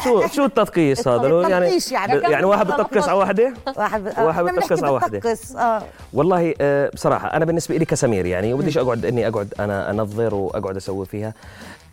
شو 0.03 0.27
شو 0.27 0.45
التدقيس 0.45 1.07
هذا؟ 1.07 1.49
يعني 1.49 1.79
يعني, 1.91 2.19
يعني 2.19 2.45
واحد 2.45 2.67
بتدقس 2.67 3.09
على 3.09 3.17
واحدة؟ 3.17 3.53
واحد 3.77 4.19
واحد 4.19 4.43
بتدقس 4.43 4.83
على 4.83 4.91
واحدة. 4.91 5.37
آه. 5.57 5.81
والله 6.13 6.53
آه، 6.61 6.91
بصراحة 6.93 7.27
أنا 7.27 7.45
بالنسبة 7.45 7.77
لي 7.77 7.85
كسمير 7.85 8.25
يعني 8.25 8.53
وبديش 8.53 8.77
أقعد 8.77 9.05
إني 9.05 9.27
أقعد 9.27 9.53
أنا 9.59 9.91
أنظر 9.91 10.35
وأقعد 10.35 10.75
أسوي 10.75 11.05
فيها. 11.05 11.33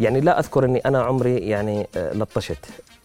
يعني 0.01 0.21
لا 0.21 0.39
أذكر 0.39 0.65
إني 0.65 0.79
أنا 0.87 1.03
عمري 1.03 1.37
يعني 1.37 1.87
آه، 1.97 2.15
لطشت. 2.15 2.53
آه، 2.53 2.98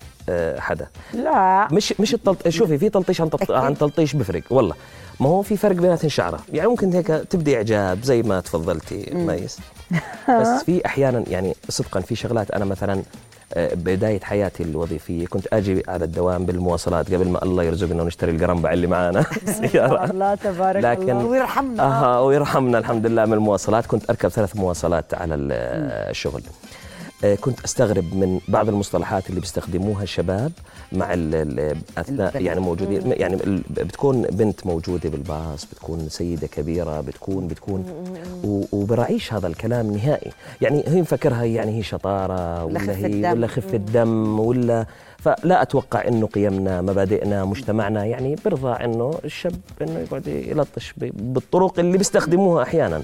حدا. 0.59 0.87
لا. 1.13 1.67
مش 1.71 1.93
مش 1.99 2.13
التلط... 2.13 2.47
شوفي 2.47 2.77
في 2.77 2.89
تلطيش 2.89 3.21
عن 3.21 3.29
تلط... 3.29 3.51
عن 3.51 3.77
تلطيش 3.77 4.13
بفرق 4.15 4.41
والله. 4.49 4.75
ما 5.19 5.29
هو 5.29 5.41
في 5.41 5.57
فرق 5.57 5.75
بيناتهم 5.75 6.09
شعرة. 6.09 6.39
يعني 6.53 6.67
ممكن 6.67 6.93
هيك 6.93 7.07
تبدي 7.07 7.55
إعجاب 7.55 8.03
زي 8.03 8.21
ما 8.23 8.39
تفضلتي 8.39 9.09
ميس. 9.13 9.59
بس 10.41 10.63
في 10.65 10.85
أحيانا 10.85 11.23
يعني 11.27 11.55
صدقا 11.69 11.99
في 11.99 12.15
شغلات 12.15 12.51
أنا 12.51 12.65
مثلا 12.65 13.03
آه، 13.53 13.73
بداية 13.73 14.19
حياتي 14.19 14.63
الوظيفية 14.63 15.25
كنت 15.27 15.47
أجي 15.53 15.83
على 15.87 16.05
الدوام 16.05 16.45
بالمواصلات 16.45 17.13
قبل 17.13 17.27
ما 17.29 17.43
الله 17.43 17.63
يرزقنا 17.63 18.03
ونشتري 18.03 18.31
القرنبع 18.31 18.73
اللي 18.73 18.87
معانا. 18.87 19.25
سيارة. 19.71 20.11
الله 20.11 20.35
تبارك 20.35 20.83
لكن 20.83 21.09
الله 21.09 21.25
ويرحمنا. 21.25 21.83
أها 21.83 22.19
ويرحمنا 22.19 22.77
الحمد 22.77 23.05
لله 23.05 23.25
من 23.25 23.33
المواصلات. 23.33 23.85
كنت 23.85 24.09
أركب 24.09 24.29
ثلاث 24.29 24.55
مواصلات 24.55 25.13
على 25.13 25.35
ال- 25.35 25.51
الشغل 26.09 26.41
آه، 26.41 26.51
كنت 27.41 27.59
أستغرب 27.65 28.15
من 28.15 28.39
بعض 28.47 28.69
المصطلحات 28.69 29.29
اللي 29.29 29.41
بيستخدموها 29.41 30.03
الشباب 30.03 30.51
مع 30.91 31.13
أثناء. 31.97 32.41
يعني 32.41 32.59
موجودين. 32.59 33.01
يعني 33.11 33.35
بتكون 33.69 34.21
بنت 34.21 34.65
موجودة 34.67 35.09
بالباص 35.09 35.65
بتكون 35.65 36.09
سيدة 36.09 36.47
كبيرة 36.47 37.01
بتكون 37.01 37.47
بتكون 37.47 37.85
و- 38.43 38.63
وبراعيش 38.71 39.33
هذا 39.33 39.47
الكلام 39.47 39.91
نهائي. 39.91 40.31
يعني 40.61 40.83
هي 40.87 41.01
مفكرها 41.01 41.43
يعني 41.43 41.77
هي 41.77 41.83
شطارة 41.83 42.65
ولا 42.65 42.95
هي. 42.97 43.31
ولا 43.31 43.47
خفة 43.47 43.77
دم 43.77 44.39
ولا 44.39 44.85
فلا 45.25 45.61
أتوقع 45.61 46.07
إنه 46.07 46.27
قيمنا 46.27 46.81
مبادئنا 46.81 47.45
مجتمعنا 47.45 48.05
يعني 48.05 48.35
بيرضى 48.45 48.83
إنه 48.85 49.13
الشاب 49.25 49.55
إنه 49.81 49.99
يقعد 49.99 50.27
يلطش 50.27 50.93
بالطرق 50.97 51.79
اللي 51.79 51.97
بيستخدموها 51.97 52.63
أحيانا. 52.63 53.01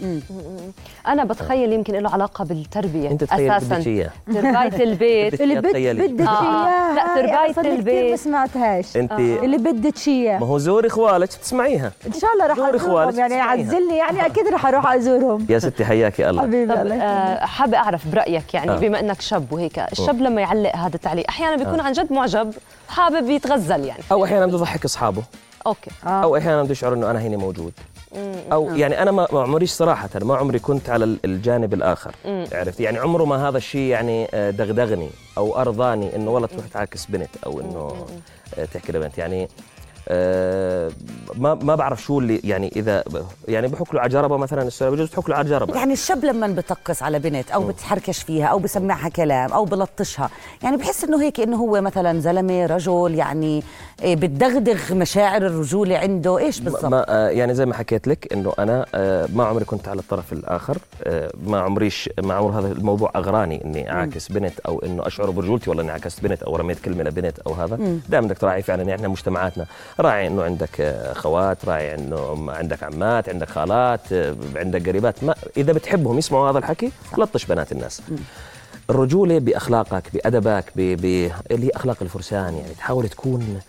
أنا 1.08 1.24
بتخيل 1.24 1.74
يمكن 1.74 1.94
له 1.94 2.10
علاقة 2.10 2.46
بالتربية 2.46 3.12
أنت 3.12 3.24
تخيل 3.24 3.52
أساسا. 3.52 3.76
اياه 3.76 4.10
ترباية 4.28 4.84
البيت. 4.90 5.42
اللي. 5.42 5.56
بدك 5.62 6.28
آه، 6.28 6.30
آه. 6.30 6.68
اياها 6.68 7.48
لا، 7.48 7.52
كتير 7.52 7.74
البيت. 7.74 8.12
ما 8.12 8.16
سمعتهاش. 8.16 8.98
أنت 8.98 9.12
اللي 9.12 9.58
بدك 9.58 10.08
إياه. 10.08 10.40
ما 10.40 10.46
هو 10.48 10.58
زوري 10.58 10.90
خوالك 10.90 11.28
تسمعيها. 11.34 11.92
إن 12.08 12.14
شاء 12.14 12.30
الله 12.34 12.54
إخوانك 12.54 12.76
أزورهم. 12.76 13.20
يعني. 13.20 13.42
عزلني 13.42 13.98
يعني 13.98 14.26
أكيد 14.26 14.48
رح 14.48 14.66
أروح 14.66 14.94
أزورهم. 14.94 15.46
يا 15.50 15.60
ستي 15.60 15.86
حياكي 15.86 16.30
الله. 16.30 16.42
حبيبي. 16.42 16.74
آه، 16.74 17.46
حابة 17.46 17.78
أعرف 17.78 18.08
برأيك 18.08 18.54
يعني 18.54 18.72
آه. 18.72 18.78
بما 18.80 19.00
أنك 19.00 19.22
شاب 19.22 19.54
وهيك 19.54 19.80
الشاب 19.80 20.22
لما 20.22 20.42
يعلق 20.42 20.76
هذا 20.76 20.96
التعليق 20.96 21.26
أحيانا 21.30 21.56
بيكون 21.56 21.80
عن 21.80 21.92
جد 21.92 22.09
معجب 22.12 22.54
حابب 22.88 23.30
يتغزل 23.30 23.86
يعني. 23.86 24.04
أو 24.12 24.26
أحيانا 24.26 24.46
بده 24.46 24.58
يضحك 24.58 24.86
أصحابه. 24.86 25.24
أوكي. 25.68 25.92
آه. 26.06 26.24
أو 26.24 26.38
أحيانا 26.38 26.64
بده 26.64 26.72
يشعر 26.72 26.94
إنه 26.94 27.12
أنا 27.12 27.22
هنا 27.22 27.38
موجود. 27.38 27.74
أو 28.52 28.76
يعني 28.76 29.02
أنا 29.02 29.12
ما 29.12 29.28
عمريش 29.34 29.72
صراحة 29.72 30.10
ما 30.22 30.36
عمري 30.36 30.60
كنت 30.60 30.90
على 30.90 31.06
ال- 31.06 31.20
الجانب 31.26 31.74
الآخر. 31.74 32.16
عرفت؟ 32.52 32.80
يعني 32.80 32.98
عمره 33.00 33.26
ما 33.26 33.50
هذا 33.50 33.58
الشيء 33.58 33.82
يعني 33.92 34.28
آه، 34.34 34.50
دغدغني 34.50 35.10
أو 35.38 35.58
أرضاني 35.62 36.16
إنه 36.16 36.32
والله 36.32 36.48
تروح 36.48 36.68
تعاكس 36.68 37.06
بنت 37.06 37.30
أو 37.46 37.60
إنه 37.60 38.06
آه، 38.58 38.66
تحكي 38.66 38.92
لبنت. 38.92 39.18
يعني 39.18 39.44
آه، 39.44 39.48
ما 40.10 41.56
ما 41.56 41.76
بعرف 41.76 42.02
شو 42.02 42.20
اللي 42.20 42.42
يعني 42.44 42.72
اذا 42.76 43.04
يعني 43.48 43.68
بحك 43.68 43.94
له 43.94 44.02
على 44.02 44.10
جربه 44.10 44.38
مثلا 44.38 44.64
السؤال 44.64 44.92
بجوز 44.92 45.10
تحك 45.10 45.30
له 45.30 45.36
على 45.36 45.50
جربه 45.50 45.76
يعني 45.76 45.94
الشاب 45.94 46.26
لما 46.26 46.48
بتقص 46.48 47.04
على 47.04 47.20
بنت 47.20 47.52
أو 47.52 47.68
بتحركش 47.68 48.24
فيها 48.24 48.46
أو 48.46 48.60
بسمعها 48.60 49.10
كلام 49.10 49.52
أو 49.52 49.66
بلطشها 49.66 50.30
يعني 50.64 50.78
بحس 50.78 51.04
إنه 51.04 51.22
هيك 51.22 51.40
إنه 51.40 51.58
هو 51.58 51.82
مثلا 51.82 52.20
زلمة 52.20 52.66
رجل 52.66 53.16
يعني 53.16 53.64
إيه، 54.02 54.16
بتدغدغ 54.16 54.94
مشاعر 54.94 55.46
الرجولة 55.46 55.98
عنده. 55.98 56.38
إيش 56.38 56.60
بالضبط؟ 56.60 56.86
ما 56.86 57.06
آه، 57.10 57.30
يعني 57.30 57.54
زي 57.54 57.66
ما 57.66 57.74
حكيت 57.74 58.08
لك 58.08 58.34
إنه 58.34 58.54
أنا 58.60 58.86
آه، 58.96 59.28
ما 59.34 59.46
عمري 59.46 59.66
كنت 59.66 59.88
على 59.88 60.00
الطرف 60.00 60.34
الآخر 60.34 60.78
آه، 61.04 61.32
ما 61.46 61.60
عمريش 61.60 62.10
ما 62.24 62.34
عمر 62.34 62.60
هذا 62.60 62.72
الموضوع 62.72 63.12
أغراني 63.16 63.66
إني 63.66 63.92
أعاكس 63.92 64.32
بنت 64.32 64.60
أو 64.60 64.80
إنه 64.80 65.08
أشعر 65.08 65.30
برجولتي. 65.30 65.70
والله 65.70 65.84
إني 65.84 65.92
عكست 65.92 66.24
بنت 66.24 66.44
أو 66.44 66.56
رميت 66.56 66.80
كلمة 66.80 67.04
لبنت 67.04 67.40
أو 67.40 67.54
هذا. 67.54 68.00
دائما 68.10 68.28
بدك 68.28 68.38
تراعي 68.38 68.62
فعلا 68.62 68.82
يعني 68.82 68.96
إحنا 68.96 69.08
مجتمعاتنا. 69.08 69.66
راعي 70.00 70.28
إنه 70.28 70.44
عندك 70.44 70.82
آه، 70.82 71.12
أخوات 71.12 71.66
راعي 71.66 71.96
إنه 71.96 72.52
عندك 72.52 72.84
عمات 72.84 73.30
عندك 73.30 73.50
خالات 73.50 74.14
آه، 74.14 74.36
عندك 74.56 74.90
قريبات 74.90 75.24
ما 75.24 75.36
إذا 75.58 75.74
بتحبهم 75.74 76.18
يسمعوا 76.18 76.50
هذا 76.52 76.58
الحكي 76.58 76.92
لطش 77.18 77.46
بنات 77.46 77.72
الناس. 77.72 78.02
الرجولة 78.90 79.40
بأخلاقك 79.40 80.04
بأدبك 80.14 80.66
ب... 80.76 80.82
ب... 80.82 81.32
اللي 81.52 81.66
هي 81.66 81.70
أخلاق 81.76 81.98
الفرسان 82.02 82.54
يعني 82.54 82.74
تحاول 82.78 83.10
تكون 83.10 83.60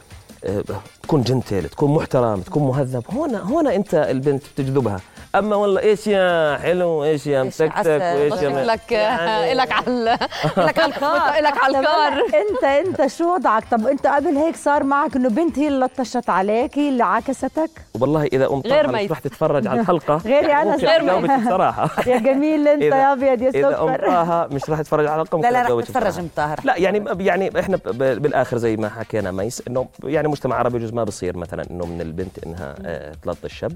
آه، 0.45 0.65
تكون 1.03 1.23
جنتل 1.23 1.69
تكون 1.69 1.95
محترم 1.95 2.41
تكون 2.41 2.63
مهذب. 2.63 3.03
هون 3.11 3.35
هون 3.35 3.67
أنت 3.67 3.95
البنت 3.95 4.43
بتجذبها. 4.55 5.01
أما 5.35 5.57
والله 5.57 5.81
إيش 5.81 6.07
يا 6.07 6.57
حلو 6.59 7.05
إيش 7.05 7.27
يا 7.27 7.43
مسكتك. 7.43 7.87
وإيش 7.87 8.43
يا 8.43 8.65
لك 8.65 8.93
يعني- 8.93 9.55
لك 9.61 9.73
على 9.73 10.19
لك 10.67 10.79
على 10.79 10.95
الكار 10.95 11.43
لك 11.43 11.59
على 11.59 11.79
الكار 11.79 12.13
انت 12.41 12.65
أنت 12.65 13.07
شو 13.07 13.35
وضعك؟ 13.35 13.65
طب 13.71 13.87
أنت 13.87 14.07
قبل 14.07 14.37
هيك 14.37 14.57
صار 14.57 14.83
معك 14.85 15.17
إنه 15.17 15.29
بنت 15.29 15.59
هي 15.59 15.69
اللي 15.69 15.87
لطشت 15.87 16.31
عليك 16.31 16.79
هي 16.79 16.89
اللي 16.89 17.05
عاكستك؟ 17.05 17.71
والله 18.01 18.25
إذا 18.25 18.47
قمت 18.47 18.67
غير 18.67 18.87
ميت. 18.93 19.13
رح 19.13 19.19
تتفرج 19.19 19.67
على 19.67 19.81
الحلقة. 19.81 20.17
غيري 20.27 20.53
أنا 20.53 20.65
ممكن 20.73 20.87
غير 20.87 21.03
ميت. 21.21 21.47
بصراحة. 21.47 21.91
يا 22.07 22.19
جميل 22.19 22.69
أنت 22.69 22.83
يا 22.83 23.13
ابيض 23.13 23.43
يا 23.43 23.49
إذا 23.49 23.71
سكر 23.71 23.83
امراها 23.83 24.49
مش 24.53 24.71
رح 24.71 24.81
تتفرج 24.81 25.07
على 25.07 25.23
الحلقة 25.23 25.41
لا 25.41 25.51
لا 25.51 25.63
رح 25.63 25.85
تتفرج 25.85 26.03
بصراحة. 26.07 26.23
مطاهر 26.23 26.61
لا 26.65 26.77
يعني 26.77 27.05
يعني 27.19 27.61
إحنا 27.61 27.77
بالآخر 27.95 28.57
زي 28.57 28.77
ما 28.77 28.89
حكينا 28.89 29.31
ميس 29.31 29.63
إنه 29.69 29.87
يعني 30.05 30.29
مجتمع 30.29 30.57
عربي 30.57 30.77
يجوز 30.77 30.93
ما 30.93 31.05
بصير 31.05 31.37
مثلا 31.37 31.65
إنه 31.71 31.87
من 31.87 32.01
البنت 32.01 32.39
إنها 32.47 32.75
آه، 32.85 33.13
تلطش 33.23 33.45
الشاب 33.45 33.73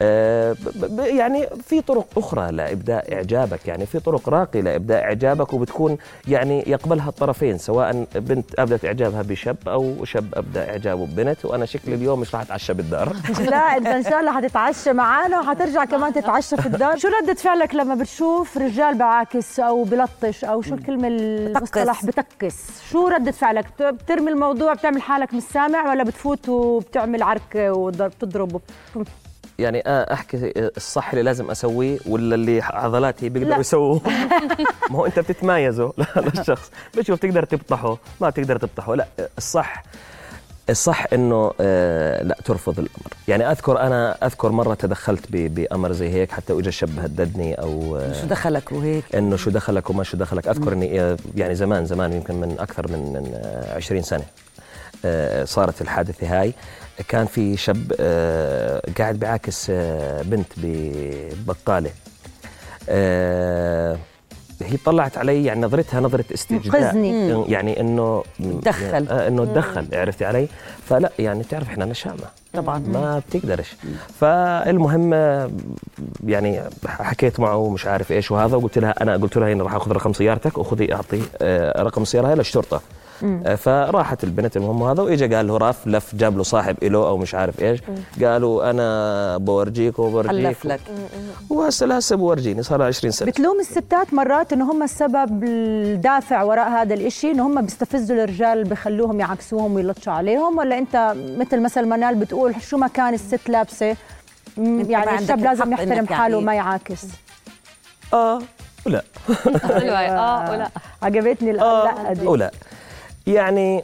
يعني 0.00 1.46
في 1.66 1.80
طرق 1.80 2.06
أخرى 2.16 2.50
لإبداء 2.52 3.14
إعجابك 3.14 3.68
يعني 3.68 3.86
في 3.86 4.00
طرق 4.00 4.28
راقية 4.28 4.60
لإبداء 4.60 5.04
إعجابك 5.04 5.52
وبتكون 5.52 5.98
يعني 6.28 6.64
يقبلها 6.66 7.08
الطرفين 7.08 7.58
سواء 7.58 8.06
بنت 8.14 8.58
أبدت 8.60 8.84
إعجابها 8.84 9.22
بشاب 9.22 9.56
أو 9.68 10.04
شاب 10.04 10.26
ابدا 10.34 10.70
إعجابه 10.70 11.06
ببنت 11.06 11.44
وأنا 11.44 11.66
شكلي 11.66 11.94
اليوم 11.94 12.20
مش 12.20 12.34
راح 12.34 12.42
أتعشى 12.42 12.74
بالدار. 12.74 13.16
لا 13.50 13.56
إنت 13.76 13.86
إن 13.86 14.02
شاء 14.02 14.20
الله 14.20 14.32
حتتعشى 14.36 14.92
معانا 14.92 15.40
وحترجع 15.40 15.84
كمان 15.84 16.12
تتعشى 16.12 16.56
في 16.56 16.66
الدار. 16.66 16.96
شو 16.98 17.08
ردة 17.22 17.34
فعلك 17.34 17.74
لما 17.74 17.94
بتشوف 17.94 18.58
رجال 18.58 18.98
بعاكس 18.98 19.60
أو 19.60 19.82
بلطش 19.84 20.44
أو 20.44 20.62
شو 20.62 20.74
الكلمة 20.74 21.08
المصطلح؟ 21.08 22.04
بتكس 22.04 22.56
شو 22.90 23.08
ردة 23.08 23.30
فعلك؟ 23.30 23.64
بت- 23.78 23.82
بترمي 23.82 24.30
الموضوع 24.30 24.74
بتعمل 24.74 25.02
حالك 25.02 25.34
مش 25.34 25.42
سامع 25.42 25.90
ولا 25.90 26.04
بتفوت 26.04 26.48
وبتعمل 26.48 27.22
عركة 27.22 27.72
وبتضرب 27.72 28.54
وب- 28.54 29.06
يعني 29.60 29.82
آه، 29.86 30.12
أحكي 30.12 30.52
الصح 30.76 31.10
اللي 31.10 31.22
لازم 31.22 31.50
أسويه 31.50 31.98
ولا 32.06 32.34
اللي 32.34 32.60
عضلاتي 32.62 33.28
لا. 33.28 33.32
بيقدروا 33.34 33.60
يسووه؟ 33.60 34.00
ما 34.90 34.98
هو 34.98 35.06
أنت 35.06 35.18
بتتمايزوا 35.18 35.92
للشخص 36.34 36.70
بتشوف 36.96 37.18
تقدر 37.18 37.44
تبطحه 37.44 37.98
ما 38.20 38.30
بتقدر 38.30 38.56
تبطحه. 38.58 38.94
لا 38.94 39.06
الصح 39.38 39.82
الصح 40.70 41.06
إنه 41.12 41.52
آه 41.60 42.22
لا 42.22 42.36
ترفض 42.44 42.78
الأمر. 42.78 43.10
يعني 43.28 43.50
أذكر 43.50 43.80
أنا 43.80 44.16
أذكر 44.26 44.52
مرة 44.52 44.74
تدخلت 44.74 45.24
بأمر 45.30 45.92
زي 45.92 46.08
هيك 46.08 46.30
حتى 46.30 46.52
اجى 46.52 46.70
شاب 46.72 46.98
هددني 46.98 47.54
أو 47.54 47.96
آه 47.96 48.12
شو 48.12 48.26
دخلك 48.26 48.72
وهيك؟ 48.72 49.04
إنه 49.14 49.36
شو 49.36 49.50
دخلك 49.50 49.90
وما 49.90 50.04
شو 50.04 50.16
دخلك. 50.16 50.48
أذكر 50.48 50.72
إني 50.72 51.00
آه، 51.00 51.16
يعني 51.36 51.54
زمان 51.54 51.86
زمان 51.86 52.12
يمكن 52.12 52.34
من 52.34 52.56
أكثر 52.58 52.88
من 52.92 52.98
من 53.12 53.32
آه، 53.34 53.76
20 53.76 54.02
سنة 54.02 54.24
آه، 55.04 55.44
صارت 55.44 55.82
الحادثة 55.82 56.40
هاي. 56.40 56.52
كان 57.08 57.26
في 57.26 57.56
شاب 57.56 57.92
آه، 58.00 58.82
قاعد 58.98 59.18
بيعاكس 59.18 59.66
آه، 59.70 60.22
بنت 60.22 60.46
ببقالة. 60.56 61.90
آه، 62.88 63.98
هي 64.62 64.76
طلعت 64.76 65.18
علي 65.18 65.44
يعني 65.44 65.60
نظرتها 65.60 66.00
نظرة 66.00 66.24
استجداء. 66.34 66.82
انقذني. 66.82 67.44
يعني 67.52 67.80
إنه 67.80 68.24
تدخل. 68.38 69.08
إنه 69.08 69.44
تدخل 69.44 69.86
عرفتي 69.92 70.24
علي؟ 70.24 70.48
فلا 70.88 71.10
يعني 71.18 71.44
تعرف 71.44 71.68
إحنا 71.68 71.84
نشامة. 71.84 72.24
طبعا. 72.52 72.78
ما 72.78 73.22
بتقدرش. 73.28 73.76
فالمهم 74.20 75.14
يعني 76.26 76.60
حكيت 76.86 77.40
معه 77.40 77.70
مش 77.70 77.86
عارف 77.86 78.12
إيش 78.12 78.30
وهذا 78.30 78.56
وقلت 78.56 78.78
لها 78.78 79.02
أنا 79.02 79.16
قلت 79.16 79.36
لها 79.36 79.52
هنا 79.52 79.64
راح 79.64 79.74
أخذ 79.74 79.92
رقم 79.92 80.12
سيارتك 80.12 80.58
وخذي 80.58 80.94
أعطي 80.94 81.22
رقم 81.82 82.02
السيارة 82.02 82.28
هاي 82.28 82.34
للشرطة. 82.34 82.80
آه، 83.24 83.54
فراحت 83.54 84.24
البنت 84.24 84.56
المهم 84.56 84.82
هذا 84.82 85.02
واجى 85.02 85.34
قال 85.34 85.46
له 85.46 85.56
رف 85.56 85.86
لف 85.86 86.14
جاب 86.14 86.36
له 86.36 86.42
صاحب 86.42 86.76
له 86.84 86.98
أو 87.08 87.16
مش 87.18 87.34
عارف 87.34 87.62
إيش. 87.62 87.80
قالوا 88.22 88.70
أنا 88.70 89.36
بورجيك 89.36 89.98
وبورجيك 89.98 90.46
حلف 90.46 90.64
لك. 90.66 90.80
وهسه 91.50 91.96
هسه 91.96 92.16
بورجيني 92.16 92.62
صار 92.62 92.78
لها 92.78 92.86
20 92.86 93.10
سنة. 93.12 93.30
بتلوم 93.30 93.60
الستات 93.60 94.14
مرات 94.14 94.52
إنه 94.52 94.72
هم 94.72 94.82
السبب 94.82 95.44
الدافع 95.44 96.42
وراء 96.42 96.68
هذا 96.68 96.94
الإشي 96.94 97.30
إنه 97.30 97.46
هم 97.46 97.60
بيستفزوا 97.62 98.16
الرجال 98.24 98.64
بخلوهم 98.64 99.20
يعكسوهم 99.20 99.74
ويلطشوا 99.74 100.12
عليهم 100.12 100.58
ولا 100.58 100.78
أنت 100.78 101.14
مثل 101.38 101.60
مثل 101.60 101.84
منال 101.84 102.14
بتقول 102.14 102.54
شو 102.62 102.76
ما 102.76 102.86
كان 102.88 103.14
الست 103.14 103.48
لابسة 103.48 103.96
يعني 104.58 105.18
الشاب 105.18 105.38
لازم 105.40 105.72
يحترم 105.72 105.92
إنك 105.92 106.12
حاله 106.12 106.22
يعني- 106.22 106.34
وما 106.34 106.54
يعاكس. 106.54 107.06
آه 108.14 108.38
ولا. 108.86 109.02
حلوة 109.64 109.98
آه 109.98 110.50
ولا. 110.50 110.68
عجبتني 111.02 111.52
لا 111.52 112.12
دي 112.12 112.26
ولا. 112.26 112.50
يعني 113.34 113.82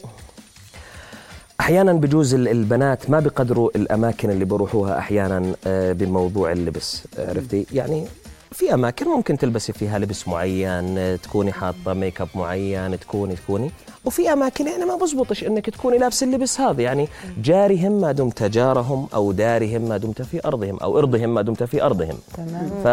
أحيانا 1.60 1.92
بجوز 1.92 2.34
ال- 2.34 2.48
البنات 2.48 3.10
ما 3.10 3.20
بقدروا 3.20 3.70
الأماكن 3.76 4.30
اللي 4.30 4.44
بروحوها 4.44 4.98
أحيانا 4.98 5.52
آه، 5.66 5.92
بموضوع 5.92 6.52
اللبس 6.52 7.02
عرفتي؟ 7.18 7.66
يعني 7.72 8.04
في 8.52 8.74
أماكن 8.74 9.06
ممكن 9.08 9.38
تلبسي 9.38 9.72
فيها 9.72 9.98
لبس 9.98 10.28
معين 10.28 11.18
تكوني 11.22 11.52
حاطة 11.52 11.94
make 11.94 12.20
up 12.20 12.28
معين 12.34 13.00
تكوني 13.00 13.34
تكوني. 13.36 13.70
وفي 14.06 14.32
أماكن 14.32 14.66
يعني 14.66 14.84
ما 14.84 14.96
بزبطش 14.96 15.44
إنك 15.44 15.70
تكوني 15.70 15.98
لابس 15.98 16.22
اللبس 16.22 16.60
هذا. 16.60 16.82
يعني 16.82 17.08
جارهم 17.42 17.92
ما 17.92 18.12
دمت 18.12 18.42
جارهم 18.42 19.08
أو 19.14 19.32
دارهم 19.32 19.82
ما 19.82 19.96
دمت 19.96 20.22
في 20.22 20.46
أرضهم 20.46 20.76
أو 20.76 20.98
إرضهم 20.98 21.34
ما 21.34 21.42
دمت 21.42 21.62
في 21.62 21.82
أرضهم. 21.82 22.18
تمام. 22.36 22.70
ف 22.84 22.86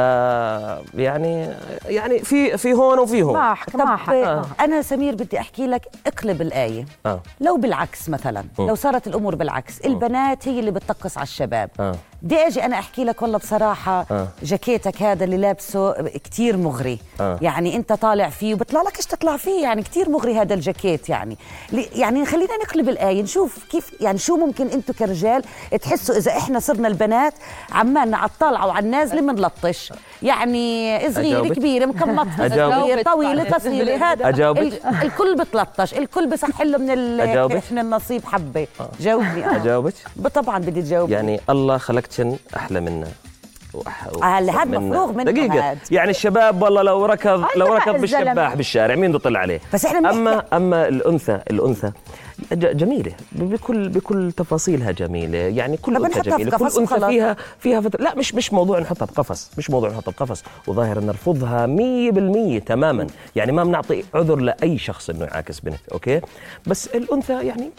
يعني 0.98 1.50
يعني 1.86 2.20
في 2.20 2.58
في 2.58 2.74
هون 2.74 3.00
وفي 3.00 3.22
هون. 3.22 3.34
ما 3.34 3.56
طب 3.74 3.80
آه. 4.14 4.46
أنا 4.60 4.82
سمير 4.82 5.16
بدي 5.16 5.40
أحكي 5.40 5.68
لك 5.68 5.88
اقلب 6.08 6.42
الآية. 6.42 6.86
آه. 7.06 7.20
لو 7.42 7.58
بالعكس 7.58 8.10
مثلا 8.10 8.44
مم. 8.60 8.68
لو 8.68 8.76
صارت 8.76 9.08
الأمور 9.08 9.36
بالعكس 9.36 9.80
البنات 9.86 10.48
هي 10.48 10.60
اللي 10.60 10.72
بتطقس 10.72 11.18
على 11.18 11.24
الشباب. 11.24 11.70
آه. 11.80 11.96
بدي 12.22 12.36
أجي 12.36 12.66
أنا 12.66 12.80
أحكي 12.80 13.04
لك 13.04 13.22
والله 13.22 13.38
بصراحة 13.38 14.06
آه. 14.12 14.28
جاكيتك 14.44 15.02
هذا 15.02 15.24
اللي 15.24 15.38
لابسه 15.38 15.92
كتير 16.08 16.58
مغري. 16.58 17.00
آه. 17.22 17.40
يعني 17.42 17.76
أنت 17.76 17.94
طالع 17.94 18.30
فيه 18.30 18.54
وبطلع 18.54 18.82
لك 18.82 18.98
إيش 18.98 19.06
تطلع 19.06 19.38
فيه؟ 19.38 19.64
يعني 19.64 19.84
كتير 19.84 20.10
مغري 20.10 20.36
هذا 20.38 20.54
الجاكيت. 20.54 21.03
يعني 21.10 21.38
لي- 21.72 21.90
يعني 21.96 22.26
خلينا 22.26 22.58
نقلب 22.64 22.90
الآية 22.90 23.22
نشوف 23.22 23.58
كيف 23.72 24.02
يعني 24.02 24.18
شو 24.18 24.36
ممكن 24.38 24.68
أنتم 24.68 24.94
كرجال 24.94 25.44
تحسوا 25.82 26.16
إذا 26.18 26.32
إحنا 26.32 26.60
صرنا 26.60 26.88
البنات 26.88 27.34
عمالنا 27.72 28.18
على 28.18 28.30
الطالعه 28.30 28.68
وعلى 28.68 28.86
النازله 28.86 29.22
بنلطش 29.22 29.94
يعني 30.24 31.00
صغير 31.12 31.40
أجاوبك؟ 31.40 31.52
كبير 31.56 31.88
مكمط 31.88 32.28
أجاوبك؟ 32.40 32.76
صغير 32.82 33.02
طويل 33.02 33.54
قصير 33.54 33.96
هذا 34.06 34.30
أجاوبك؟ 34.30 34.60
ال- 34.62 34.80
الكل 35.04 35.36
بتلطش 35.36 35.94
الكل 35.94 36.30
بصح 36.30 36.62
له 36.62 36.78
من 36.78 37.20
أجاوبك؟ 37.20 37.64
من 37.72 37.80
النصيب 37.80 38.26
حبة 38.26 38.68
جاوبني 39.00 39.46
آه. 39.46 39.56
اجاوبك 39.56 39.94
طبعا 40.36 40.60
بدي 40.60 40.82
تجاوب 40.82 41.10
يعني 41.10 41.40
الله 41.50 41.78
خلقتن 41.78 42.38
أحلى 42.56 42.80
منا 42.80 43.08
هلا 44.24 44.62
هاد 44.62 44.68
منا. 44.68 44.80
مفروغ 44.80 45.12
منه 45.12 45.32
دقيقة 45.32 45.70
هاد. 45.72 45.78
يعني 45.92 46.10
الشباب 46.12 46.62
والله 46.62 46.82
لو 46.82 47.06
ركض 47.06 47.44
لو 47.56 47.74
ركض. 47.74 47.96
بالشباح 48.02 48.56
بالشارع 48.56 48.96
مين 48.96 49.10
بده 49.10 49.16
يطلع 49.20 49.40
عليه 49.40 49.60
بس 49.74 49.86
بنحكي- 49.86 50.10
اما 50.10 50.44
أما 50.54 50.88
الانثى 50.88 51.40
الأنثى 51.52 51.92
ج- 52.54 52.78
جميلة. 52.78 53.12
بكل 53.32 53.90
بكل 53.90 54.32
تفاصيلها 54.32 54.92
جميلة. 54.92 55.38
يعني 55.38 55.78
كل 55.78 55.96
طب 55.98 56.04
انثى 56.06 56.20
جميلة. 56.22 56.58
كل 56.58 56.66
انثى. 56.80 57.00
فيها 57.08 57.36
فيها 57.60 57.82
فترة 57.82 58.02
لا 58.02 58.16
مش 58.16 58.36
مش 58.36 58.54
موضوع 58.54 58.80
نحطها 58.80 59.06
بقفص. 59.06 59.52
مش 59.58 59.70
موضوع 59.70 59.90
نحطها 59.90 60.12
بقفص. 60.12 60.44
وظاهر 60.68 61.00
نرفضها 61.00 61.66
100% 61.68 62.60
تماما. 62.66 63.08
يعني 63.36 63.52
ما 63.52 63.64
بنعطي 63.64 64.04
عذر 64.14 64.36
لأي 64.36 64.78
شخص 64.78 65.10
إنه 65.10 65.26
يعاكس 65.26 65.60
بنت 65.60 65.80
okay؟ 65.92 66.22
بس 66.68 66.88
الأنثى 66.88 67.34
يعني 67.34 67.72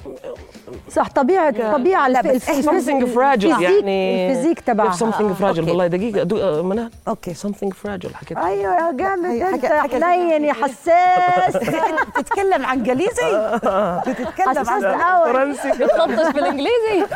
صح 0.90 1.08
طبيعة 1.08 1.72
طبيعة 1.72 2.08
لا، 2.08 2.20
الف- 2.20 2.34
بس 2.34 2.48
الف- 2.48 2.66
something 2.66 3.16
fragile. 3.16 3.44
ال 3.44 3.46
physique- 3.46 3.60
يعني 3.60 4.30
ال 4.30 4.34
physique 4.34 4.60
تبعها 4.60 4.92
something 4.96 5.40
fragile. 5.40 5.68
والله 5.68 5.86
دقيقة 5.86 6.22
دو- 6.22 6.38
آه، 6.38 6.62
منال؟ 6.62 6.90
okay. 7.08 7.34
something 7.34 7.68
fragile 7.86 8.14
حكيت. 8.14 8.38
أيوه 8.38 8.74
يا 8.74 8.92
جامد. 8.92 9.24
هي 9.26 9.48
أنت 9.54 9.66
حنين 9.66 10.44
يا 10.44 10.52
حساس. 10.52 11.52
تتكلم 12.16 12.66
إنجليزي؟ 12.66 13.58
بتتكلم 14.06 14.43
حساس 14.48 14.68
عن 14.68 14.84
الأول. 14.84 15.32
فرنسي. 15.32 15.70
بتلطش 15.70 16.32
بالإنجليزي. 16.34 17.06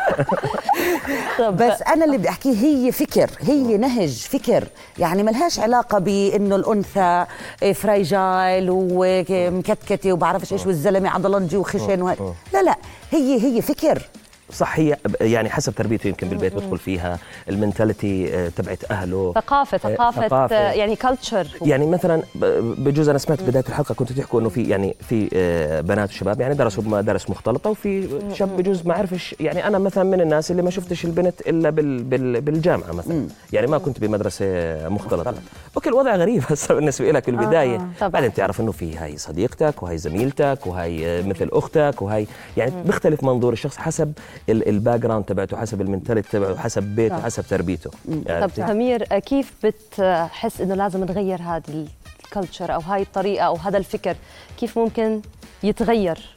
طب. 1.39 1.57
بس 1.57 1.81
أنا 1.81 2.05
اللي 2.05 2.17
بدي 2.17 2.29
أحكيه 2.29 2.53
هي 2.65 2.91
فكر 2.91 3.29
هي 3.39 3.77
نهج 3.77 4.27
فكر. 4.31 4.63
يعني 4.97 5.23
ملهاش 5.23 5.59
علاقة 5.59 5.99
بإنه 5.99 6.55
الأنثى 6.55 7.25
fragile 7.73 8.67
ومكتكتة 8.71 10.13
وبعرفش 10.13 10.53
إيش 10.53 10.65
والزلمة 10.65 11.09
عضلنجي 11.09 11.57
وخشن. 11.57 12.15
لا 12.53 12.63
لا 12.63 12.75
هي 13.11 13.41
هي 13.43 13.61
فكر. 13.61 14.01
صح 14.51 14.79
هي 14.79 14.97
يعني 15.21 15.49
حسب 15.49 15.75
تربيته 15.75 16.07
يمكن 16.07 16.29
بالبيت 16.29 16.53
بدخل 16.53 16.77
فيها 16.77 17.19
ال 17.49 17.58
mentality 17.58 18.35
آه، 18.35 18.49
تبعت 18.49 18.91
أهله. 18.91 19.33
ثقافة 19.35 19.77
ثقافة 19.77 20.27
ثقافة. 20.27 20.55
آه، 20.55 20.71
يعني 20.71 20.95
culture 20.95 21.47
يعني 21.61 21.85
مثلا 21.85 22.21
بجوز 22.61 23.09
أنا 23.09 23.17
سمعت 23.17 23.43
بداية 23.43 23.63
الحلقة 23.69 23.93
كنتوا 23.95 24.15
تحكوا 24.15 24.41
إنه 24.41 24.49
في 24.49 24.63
يعني 24.63 24.95
في 25.09 25.29
آه، 25.33 25.81
بنات 25.81 26.09
وشباب 26.09 26.41
يعني 26.41 26.53
درسوا 26.55 26.83
بمدارس 26.83 27.29
مختلطة 27.29 27.69
وفي 27.69 28.19
شاب 28.33 28.57
بجوز 28.57 28.85
ما 28.87 28.93
عرفش 28.93 29.35
يعني 29.39 29.67
أنا 29.67 29.77
مثلا 29.77 30.03
من 30.03 30.21
الناس 30.21 30.51
اللي 30.51 30.61
ما 30.61 30.69
شفتش 30.69 31.05
البنت 31.05 31.41
إلا 31.41 31.69
بال 31.69 32.03
بال 32.03 32.41
بالجامعة 32.41 32.91
مثلا. 32.91 33.27
يعني 33.53 33.67
ما 33.67 33.77
كنت 33.77 33.99
بمدرسة 33.99 34.45
مختلطة. 34.89 35.33
okay 35.75 35.89
الوضع 35.89 36.15
غريب 36.15 36.43
هسه 36.49 36.73
بالنسبة 36.73 37.11
لك 37.11 37.29
بالبدايه 37.29 37.77
طبعاً. 37.99 38.09
بعدين 38.11 38.33
تعرف 38.33 38.61
إنه 38.61 38.71
في 38.71 38.97
هاي 38.97 39.17
صديقتك 39.17 39.83
وهي 39.83 39.97
زميلتك 39.97 40.59
وهي 40.65 41.07
آه، 41.07 41.21
مثل 41.21 41.49
أختك 41.53 42.01
وهي 42.01 42.25
يعني 42.57 42.71
بيختلف 42.85 43.23
منظور 43.23 43.53
الشخص 43.53 43.77
حسب 43.77 44.13
ال 44.49 44.99
background 44.99 45.25
تبعته 45.25 45.57
حسب 45.57 45.81
ال 45.81 45.86
mentality 45.86 46.29
تبعه 46.31 46.57
حسب 46.57 46.83
بيته 46.83 47.21
حسب 47.21 47.43
تربيته. 47.49 47.89
طب 48.07 48.23
عرفتي؟ 48.29 48.67
سمير 48.67 49.07
آه، 49.11 49.19
كيف 49.19 49.53
بتحس 49.63 50.61
إنه 50.61 50.75
لازم 50.75 51.03
نغير 51.03 51.41
هذه 51.41 51.87
ال 52.25 52.31
culture 52.31 52.73
أو 52.75 52.79
هاي 52.79 53.01
الطريقة 53.01 53.45
أو 53.45 53.55
هذا 53.55 53.77
الفكر؟ 53.77 54.15
كيف 54.59 54.79
ممكن 54.79 55.21
يتغير؟ 55.63 56.35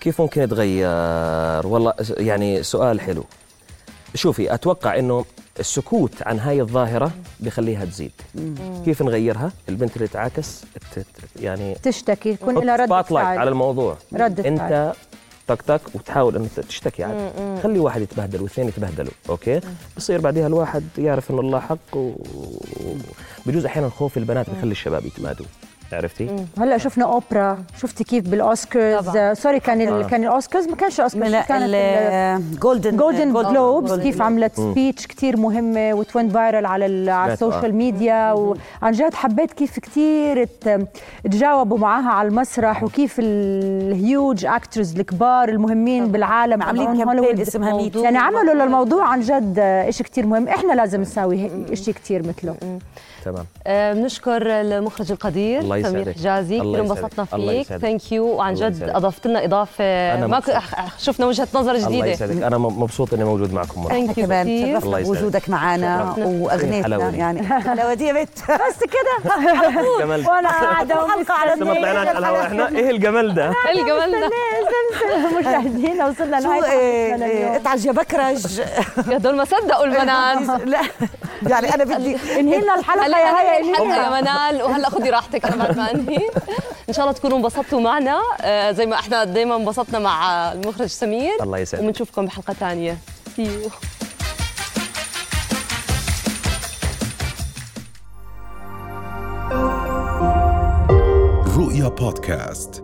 كيف 0.00 0.20
ممكن 0.20 0.42
يتغير؟ 0.42 1.66
والله 1.66 1.94
يعني 2.18 2.62
سؤال 2.62 3.00
حلو. 3.00 3.24
شوفي 4.14 4.54
أتوقع 4.54 4.98
إنه 4.98 5.24
السكوت 5.60 6.22
عن 6.22 6.38
هاي 6.38 6.60
الظاهرة 6.60 7.10
بخليها 7.40 7.84
تزيد. 7.84 8.12
كيف 8.84 9.02
نغيرها؟ 9.02 9.52
البنت 9.68 9.96
اللي 9.96 10.08
تعاكس 10.08 10.60
ت- 10.94 10.98
ت- 10.98 11.04
يعني 11.40 11.74
تشتكي 11.82 12.28
يكون 12.28 12.64
لها 12.64 12.76
رد 12.76 12.86
spotlight 12.88 13.26
على 13.26 13.36
فعل 13.38 13.48
الموضوع. 13.48 13.96
ردة 14.14 14.48
أنت 14.48 14.92
تك 15.48 15.62
تك 15.62 15.80
وتحاول 15.94 16.36
انه 16.36 16.48
تشتكي 16.68 17.04
عادي 17.04 17.60
خلي 17.62 17.78
واحد 17.78 18.02
يتبهدل 18.02 18.42
واثنين 18.42 18.68
يتبهدلوا 18.68 19.12
okay؟ 19.28 19.60
بصير 19.96 20.20
بعدها 20.20 20.46
الواحد 20.46 20.84
يعرف 20.98 21.30
إنه 21.30 21.40
الله 21.40 21.60
حق 21.60 21.96
و... 21.96 22.12
بجوز 23.46 23.64
أحيانا 23.64 23.88
خوف 23.88 24.16
البنات 24.16 24.50
بخلي 24.50 24.72
الشباب 24.72 25.06
يتمادوا 25.06 25.46
عرفتي؟ 25.96 26.28
هلا 26.58 26.78
شفنا 26.78 27.04
أوبرا 27.04 27.58
شفتي 27.80 28.04
كيف 28.04 28.28
بالأوسكارز؟ 28.28 29.04
طبعاً. 29.08 29.18
آه، 29.30 29.34
sorry 29.34 29.60
كان 29.60 29.80
ال... 29.80 30.06
كان 30.06 30.22
الأوسكارز؟ 30.24 30.68
ما 30.68 30.76
كانش 30.76 31.00
اوسكارز 31.00 31.24
من 31.34 31.40
كانت 31.40 31.62
ال- 31.74 32.58
Golden 32.60 32.96
Golden 32.96 33.32
Globes 33.32 34.00
كيف 34.00 34.22
عملت 34.22 34.56
speech 34.56 35.06
كتير 35.06 35.36
مهمة 35.36 35.94
و 35.94 36.01
went 36.01 36.28
viral 36.28 36.66
على 36.66 37.10
على 37.10 37.30
آه. 37.30 37.34
السوشيال 37.34 37.74
ميديا 37.74 38.32
وعن 38.32 38.92
جد 38.92 39.14
حبيت 39.14 39.52
كيف 39.52 39.78
كتير 39.78 40.44
ت- 40.44 40.88
تجاوبوا 41.24 41.78
معاها 41.78 42.08
على 42.10 42.28
المسرح 42.28 42.82
وكيف 42.82 43.16
ال 43.18 44.44
huge 44.46 44.66
actors 44.66 44.96
الكبار 44.96 45.48
المهمين 45.48 46.06
بالعالم 46.12 46.62
عاملين 46.62 46.84
campaign 46.86 47.08
هوليوود. 47.08 47.40
اسمها 47.40 47.76
Me 47.76 47.84
Too 47.84 47.96
يعني 47.96 48.18
عملوا 48.18 48.54
للموضوع 48.54 49.04
عن 49.08 49.20
جد 49.20 49.86
شيء 49.90 50.06
كتير 50.06 50.26
مهم. 50.26 50.48
إحنا 50.48 50.72
لازم 50.72 51.00
نساوي 51.00 51.50
شيء 51.74 51.94
كتير 51.94 52.22
مثله. 52.28 52.56
تمام. 53.24 53.44
آه، 53.66 53.92
بنشكر 53.92 54.42
المخرج 54.46 55.12
القدير 55.12 55.60
الله 55.60 55.82
سمير 55.82 56.00
يسعدك. 56.00 56.18
حجازي. 56.18 56.60
الله 56.60 56.78
كثير. 56.82 56.94
انبسطنا 56.96 57.26
الله 57.34 57.52
فيك. 57.52 57.60
يسعدك. 57.60 57.82
thank 57.82 58.12
you 58.12 58.26
وعن 58.26 58.54
الله 58.54 58.68
جد. 58.68 58.82
أضفت 58.82 59.26
لنا 59.26 59.44
إضافة. 59.44 59.84
أنا 60.14 60.26
ما 60.26 60.42
شفنا 60.98 61.26
وجهة 61.26 61.48
نظر 61.54 61.74
الله 61.74 61.88
جديدة. 61.88 62.06
يسعدك. 62.06 62.42
أنا 62.42 62.58
مبسوط 62.58 63.14
إني 63.14 63.24
موجود 63.24 63.52
معكم 63.52 63.82
مرة. 63.82 63.88
thank 63.88 64.18
you 64.18 64.26
كمان. 64.26 64.46
كثير 64.46 64.78
تشرفنا 64.78 64.98
الله. 64.98 65.14
بوجودك 65.14 65.48
معنا. 65.48 66.14
وأغنيتنا. 66.18 67.10
يعني 67.10 67.40
الحلاوه 67.40 67.94
دي 67.94 68.04
يا 68.04 68.12
بنت. 68.12 68.38
بس 68.68 68.78
كده. 68.80 69.34
وأنا 70.30 70.48
قاعدة 70.48 71.04
الحلقة 71.04 71.34
على 71.34 71.52
إحنا 72.42 72.68
إيه 72.68 72.90
الجمال 72.90 73.34
ده؟ 73.34 73.54
الجمال 73.72 74.10
ده؟ 74.10 74.30
مشاهدينا 75.40 76.06
وصلنا 76.06 76.40
شو 76.40 76.46
لنهايه 76.52 76.72
إيه، 76.72 77.08
حلقتنا 77.12 77.26
إيه، 77.26 77.38
اليوم 77.38 77.52
اتعج 77.54 77.86
يا 77.86 77.92
بكرج. 77.92 78.60
هدول 78.96 79.36
ما 79.36 79.44
صدقوا 79.44 79.84
البنات 79.84 80.60
لا 80.72 80.80
يعني 81.46 81.74
أنا 81.74 81.84
بدي 81.84 82.16
انهينا 82.40 82.74
الحلقة 82.74 83.06
يا 83.06 83.16
هي 83.16 83.48
هيا 83.48 83.60
انهينا 83.60 83.96
يا 83.96 84.10
منال 84.20 84.62
وهلا 84.62 84.90
خذي 84.90 85.10
راحتك 85.10 85.44
أنا 85.46 85.56
بعد 85.64 85.76
ما 85.76 85.90
أنهي. 85.90 86.28
إن 86.88 86.94
شاء 86.94 87.04
الله 87.04 87.16
تكونوا 87.16 87.38
انبسطتوا 87.38 87.80
معنا. 87.80 88.20
آه، 88.40 88.70
زي 88.72 88.86
ما 88.86 88.94
إحنا 88.94 89.24
دائما 89.24 89.56
انبسطنا 89.56 89.98
مع 89.98 90.52
المخرج 90.52 90.86
سمير. 90.86 91.42
الله 91.42 91.58
يسعدك. 91.58 91.84
وبنشوفكم 91.84 92.26
بحلقة 92.26 92.52
ثانية 92.52 92.96
See 93.36 93.42
you. 93.42 93.70
رؤيا 101.56 101.88
بودكاست. 101.88 102.83